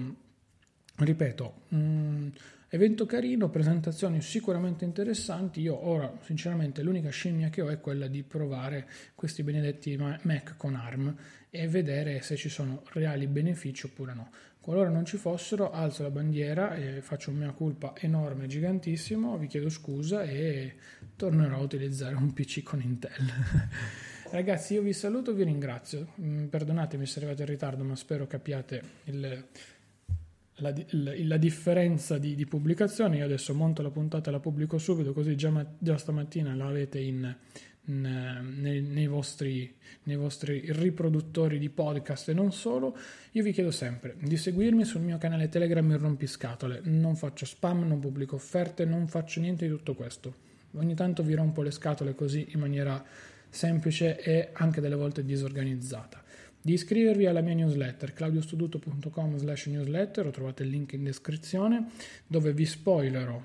ripeto, 0.97 1.55
mh, 1.69 2.29
evento 2.69 3.07
carino, 3.07 3.51
presentazioni 3.51 4.21
sicuramente 4.21 4.85
interessanti, 4.85 5.61
io 5.61 5.87
ora 5.87 6.13
sinceramente 6.23 6.83
l'unica 6.83 7.11
scimmia 7.11 7.49
che 7.49 7.63
ho 7.63 7.69
è 7.69 7.81
quella 7.81 8.07
di 8.09 8.23
provare 8.23 8.89
questi 9.15 9.43
benedetti 9.43 9.97
Mac 9.97 10.57
con 10.57 10.75
ARM 10.75 11.17
e 11.51 11.69
vedere 11.69 12.21
se 12.23 12.37
ci 12.37 12.49
sono 12.49 12.83
reali 12.93 13.27
benefici 13.27 13.87
oppure 13.87 14.15
no. 14.15 14.31
Qualora 14.61 14.89
non 14.89 15.05
ci 15.05 15.19
fossero, 15.19 15.71
alzo 15.71 16.03
la 16.03 16.11
bandiera 16.11 16.75
e 16.75 17.03
faccio 17.03 17.31
un 17.31 17.37
mea 17.37 17.53
culpa 17.53 17.93
enorme, 17.99 18.47
gigantissimo, 18.47 19.37
vi 19.37 19.47
chiedo 19.47 19.69
scusa 19.69 20.25
e 20.25 20.75
tornerò 21.17 21.59
a 21.59 21.61
utilizzare 21.61 22.15
un 22.15 22.33
PC 22.33 22.63
con 22.63 22.81
Intel. 22.81 23.13
Ragazzi, 24.35 24.75
io 24.75 24.83
vi 24.83 24.93
saluto 24.93 25.33
vi 25.33 25.45
ringrazio. 25.45 26.15
Mm, 26.21 26.47
perdonatemi 26.47 27.07
se 27.07 27.19
arrivate 27.19 27.43
in 27.43 27.49
ritardo, 27.49 27.85
ma 27.85 27.95
spero 27.95 28.27
capiate 28.27 28.83
il, 29.05 29.47
la, 30.57 30.73
la, 30.91 31.13
la, 31.17 31.37
differenza 31.37 32.19
di, 32.19 32.35
di, 32.35 32.47
pubblicazione. 32.47 33.19
Io 33.19 33.25
adesso 33.25 33.55
monto 33.55 33.83
la 33.83 33.91
puntata 33.91 34.31
e 34.31 34.33
la 34.33 34.41
pubblico 34.41 34.79
subito, 34.79 35.13
così 35.13 35.37
già, 35.37 35.67
già 35.79 35.97
stamattina 35.97 36.55
la 36.55 36.67
avete 36.67 36.99
in, 37.01 37.35
nei, 37.87 38.83
nei, 38.83 39.07
vostri, 39.07 39.75
nei, 40.05 40.17
vostri, 40.17 40.65
riproduttori 40.73 41.59
di 41.59 41.69
podcast 41.69 42.29
e 42.29 42.35
non 42.35 42.53
solo, 42.53 42.97
io 43.33 43.43
vi 43.43 43.53
chiedo 43.53 43.71
sempre 43.71 44.17
di 44.21 44.37
seguirmi 44.37 44.85
sul 44.85 45.03
mio 45.03 45.19
canale 45.19 45.49
Telegram 45.49 45.89
in 45.91 45.99
rompiscatole. 45.99 46.81
Non 46.85 47.17
faccio 47.17 47.45
spam, 47.45 47.87
non 47.87 48.01
pubblico 48.01 48.37
offerte, 48.37 48.85
non 48.85 49.09
faccio 49.09 49.41
niente 49.41 49.67
di 49.67 49.71
tutto 49.73 49.95
questo. 49.95 50.43
Ogni 50.77 50.95
tanto 50.95 51.23
vi 51.23 51.35
rompo 51.35 51.63
le 51.63 51.71
scatole 51.71 52.15
così 52.15 52.47
in 52.51 52.61
maniera 52.61 53.05
semplice 53.49 54.21
e 54.21 54.51
anche 54.53 54.81
delle 54.81 54.97
volte 54.97 55.25
disorganizzata. 55.25 56.24
Di 56.67 56.73
iscrivervi 56.73 57.27
alla 57.27 57.43
mia 57.43 57.53
newsletter 57.53 58.15
claudiostuduto.com 58.15 59.37
slash 59.37 59.67
newsletter, 59.67 60.31
trovate 60.31 60.63
il 60.63 60.71
link 60.71 60.95
in 60.95 61.05
descrizione 61.05 61.91
dove 62.27 62.55
vi 62.55 62.65
spoilerò 62.65 63.39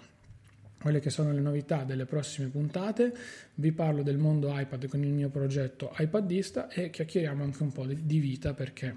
quelle 0.82 1.02
che 1.02 1.10
sono 1.10 1.34
le 1.34 1.42
novità 1.42 1.84
delle 1.84 2.06
prossime 2.06 2.48
puntate, 2.48 3.14
vi 3.56 3.74
parlo 3.74 4.04
del 4.04 4.18
mondo 4.18 4.58
iPad 4.58 4.88
con 4.88 5.04
il 5.04 5.12
mio 5.12 5.28
progetto 5.28 5.94
iPadista 5.98 6.70
e 6.70 6.90
chiacchieriamo 6.92 7.44
anche 7.44 7.62
un 7.62 7.74
po' 7.74 7.86
di 7.86 8.20
vita 8.20 8.54
perché 8.54 8.96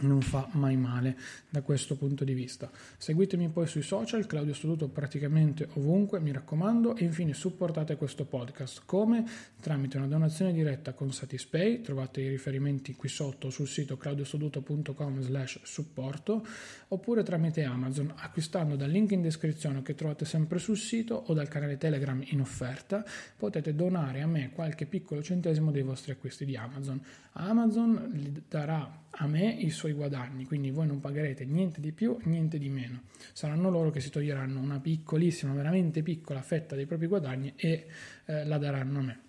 non 0.00 0.20
fa 0.20 0.48
mai 0.52 0.76
male 0.76 1.16
da 1.48 1.62
questo 1.62 1.96
punto 1.96 2.24
di 2.24 2.34
vista. 2.34 2.70
Seguitemi 2.96 3.48
poi 3.48 3.66
sui 3.66 3.82
social, 3.82 4.26
Claudio 4.26 4.54
Studuto 4.54 4.88
praticamente 4.88 5.68
ovunque, 5.74 6.20
mi 6.20 6.32
raccomando, 6.32 6.96
e 6.96 7.04
infine 7.04 7.34
supportate 7.34 7.96
questo 7.96 8.24
podcast 8.24 8.82
come 8.84 9.24
tramite 9.60 9.96
una 9.96 10.06
donazione 10.06 10.52
diretta 10.52 10.92
con 10.92 11.12
Satispay, 11.12 11.80
trovate 11.80 12.20
i 12.20 12.28
riferimenti 12.28 12.94
qui 12.94 13.08
sotto 13.08 13.50
sul 13.50 13.66
sito 13.66 13.96
claudiostuduto.com 13.96 15.20
slash 15.20 15.60
supporto, 15.62 16.46
oppure 16.88 17.22
tramite 17.22 17.64
Amazon 17.64 18.12
acquistando 18.16 18.76
dal 18.76 18.90
link 18.90 19.12
in 19.12 19.22
descrizione 19.22 19.82
che 19.82 19.94
trovate 19.94 20.24
sempre 20.24 20.58
sul 20.58 20.76
sito 20.76 21.14
o 21.14 21.34
dal 21.34 21.48
canale 21.48 21.76
Telegram 21.76 22.20
in 22.26 22.40
offerta, 22.40 23.04
potete 23.36 23.74
donare 23.74 24.20
a 24.20 24.26
me 24.26 24.50
qualche 24.50 24.86
piccolo 24.86 25.22
centesimo 25.22 25.70
dei 25.70 25.82
vostri 25.82 26.12
acquisti 26.12 26.44
di 26.44 26.56
Amazon. 26.56 27.00
Amazon 27.38 28.10
gli 28.12 28.42
darà 28.48 29.06
a 29.10 29.26
me 29.26 29.50
i 29.50 29.70
suoi 29.70 29.92
guadagni, 29.92 30.44
quindi 30.44 30.70
voi 30.70 30.86
non 30.86 31.00
pagherete 31.00 31.44
niente 31.44 31.80
di 31.80 31.92
più, 31.92 32.16
niente 32.24 32.58
di 32.58 32.68
meno. 32.68 33.02
Saranno 33.32 33.70
loro 33.70 33.90
che 33.90 34.00
si 34.00 34.10
toglieranno 34.10 34.60
una 34.60 34.78
piccolissima, 34.78 35.52
veramente 35.52 36.02
piccola 36.02 36.42
fetta 36.42 36.76
dei 36.76 36.86
propri 36.86 37.06
guadagni 37.06 37.52
e 37.56 37.86
eh, 38.26 38.44
la 38.44 38.58
daranno 38.58 38.98
a 38.98 39.02
me. 39.02 39.20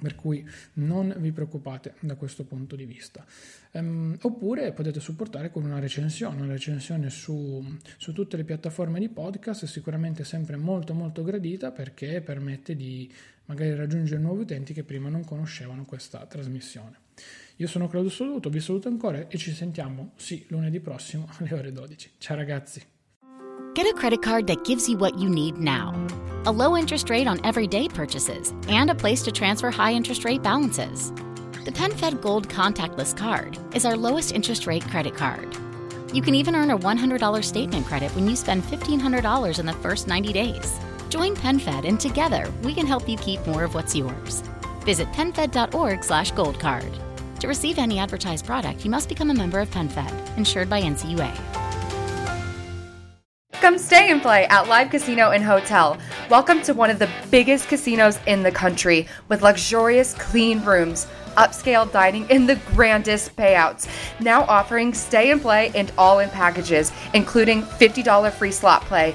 Per 0.00 0.14
cui 0.14 0.48
non 0.74 1.14
vi 1.18 1.30
preoccupate 1.30 1.94
da 2.00 2.14
questo 2.14 2.44
punto 2.44 2.74
di 2.74 2.86
vista. 2.86 3.24
Um, 3.72 4.16
oppure 4.22 4.72
potete 4.72 4.98
supportare 4.98 5.50
con 5.50 5.64
una 5.64 5.78
recensione, 5.78 6.40
una 6.40 6.52
recensione 6.52 7.10
su, 7.10 7.62
su, 7.98 8.12
tutte 8.12 8.38
le 8.38 8.44
piattaforme 8.44 8.98
di 8.98 9.10
podcast, 9.10 9.66
sicuramente 9.66 10.24
sempre 10.24 10.56
molto 10.56 10.94
molto 10.94 11.22
gradita 11.22 11.70
perché 11.70 12.22
permette 12.22 12.74
di 12.74 13.12
magari 13.50 13.74
raggiungere 13.74 14.20
nuovi 14.20 14.42
utenti 14.42 14.72
che 14.72 14.84
prima 14.84 15.08
non 15.08 15.24
conoscevano 15.24 15.84
questa 15.84 16.24
trasmissione. 16.26 16.98
Io 17.56 17.66
sono 17.66 17.88
Claudio 17.88 18.08
Soluto, 18.08 18.48
vi 18.48 18.60
saluto 18.60 18.86
ancora 18.86 19.26
e 19.26 19.36
ci 19.38 19.52
sentiamo, 19.52 20.12
sì, 20.14 20.44
lunedì 20.48 20.78
prossimo 20.78 21.28
alle 21.36 21.52
ore 21.52 21.72
12. 21.72 22.12
Ciao 22.18 22.36
ragazzi. 22.36 22.80
Get 23.74 23.86
a 23.86 23.92
credit 23.92 24.22
card 24.22 24.46
that 24.46 24.64
gives 24.64 24.88
you 24.88 24.96
what 24.96 25.18
you 25.18 25.28
need 25.28 25.56
now. 25.56 25.92
A 26.44 26.50
low 26.50 26.76
interest 26.76 27.10
rate 27.10 27.26
on 27.26 27.44
everyday 27.44 27.88
purchases 27.88 28.52
and 28.68 28.88
a 28.88 28.94
place 28.94 29.22
to 29.24 29.32
transfer 29.32 29.70
high 29.70 29.92
interest 29.92 30.24
rate 30.24 30.42
balances. 30.42 31.12
The 31.64 31.72
PenFed 31.72 32.20
Gold 32.20 32.48
Contactless 32.48 33.16
Card 33.16 33.58
is 33.74 33.84
our 33.84 33.96
lowest 33.96 34.32
interest 34.32 34.66
rate 34.66 34.88
credit 34.88 35.14
card. 35.14 35.56
You 36.14 36.22
can 36.22 36.34
even 36.34 36.54
earn 36.54 36.70
a 36.70 36.78
$100 36.78 37.44
statement 37.44 37.86
credit 37.86 38.14
when 38.14 38.28
you 38.28 38.36
spend 38.36 38.62
$1,500 38.62 39.58
in 39.58 39.66
the 39.66 39.72
first 39.74 40.06
90 40.06 40.32
days. 40.32 40.80
Join 41.10 41.34
PenFed 41.34 41.86
and 41.86 41.98
together 41.98 42.50
we 42.62 42.72
can 42.72 42.86
help 42.86 43.08
you 43.08 43.18
keep 43.18 43.44
more 43.44 43.64
of 43.64 43.74
what's 43.74 43.96
yours. 43.96 44.44
Visit 44.82 45.08
penfed.org 45.08 46.04
slash 46.04 46.32
goldcard. 46.32 46.94
To 47.40 47.48
receive 47.48 47.78
any 47.78 47.98
advertised 47.98 48.46
product, 48.46 48.84
you 48.84 48.90
must 48.92 49.08
become 49.08 49.30
a 49.30 49.34
member 49.34 49.58
of 49.58 49.68
PenFed, 49.70 50.36
insured 50.38 50.70
by 50.70 50.80
NCUA. 50.80 51.36
Come 53.54 53.76
stay 53.76 54.10
and 54.10 54.22
play 54.22 54.46
at 54.46 54.68
Live 54.68 54.90
Casino 54.90 55.32
and 55.32 55.42
Hotel. 55.42 55.98
Welcome 56.30 56.62
to 56.62 56.74
one 56.74 56.90
of 56.90 56.98
the 56.98 57.10
biggest 57.30 57.68
casinos 57.68 58.18
in 58.26 58.42
the 58.42 58.52
country 58.52 59.06
with 59.28 59.42
luxurious, 59.42 60.14
clean 60.14 60.64
rooms, 60.64 61.06
upscale 61.36 61.90
dining, 61.90 62.26
and 62.30 62.48
the 62.48 62.56
grandest 62.74 63.36
payouts. 63.36 63.88
Now 64.20 64.44
offering 64.44 64.94
stay 64.94 65.30
and 65.30 65.42
play 65.42 65.72
and 65.74 65.92
all 65.98 66.20
in 66.20 66.30
packages, 66.30 66.92
including 67.14 67.62
$50 67.62 68.32
free 68.32 68.52
slot 68.52 68.82
play. 68.82 69.14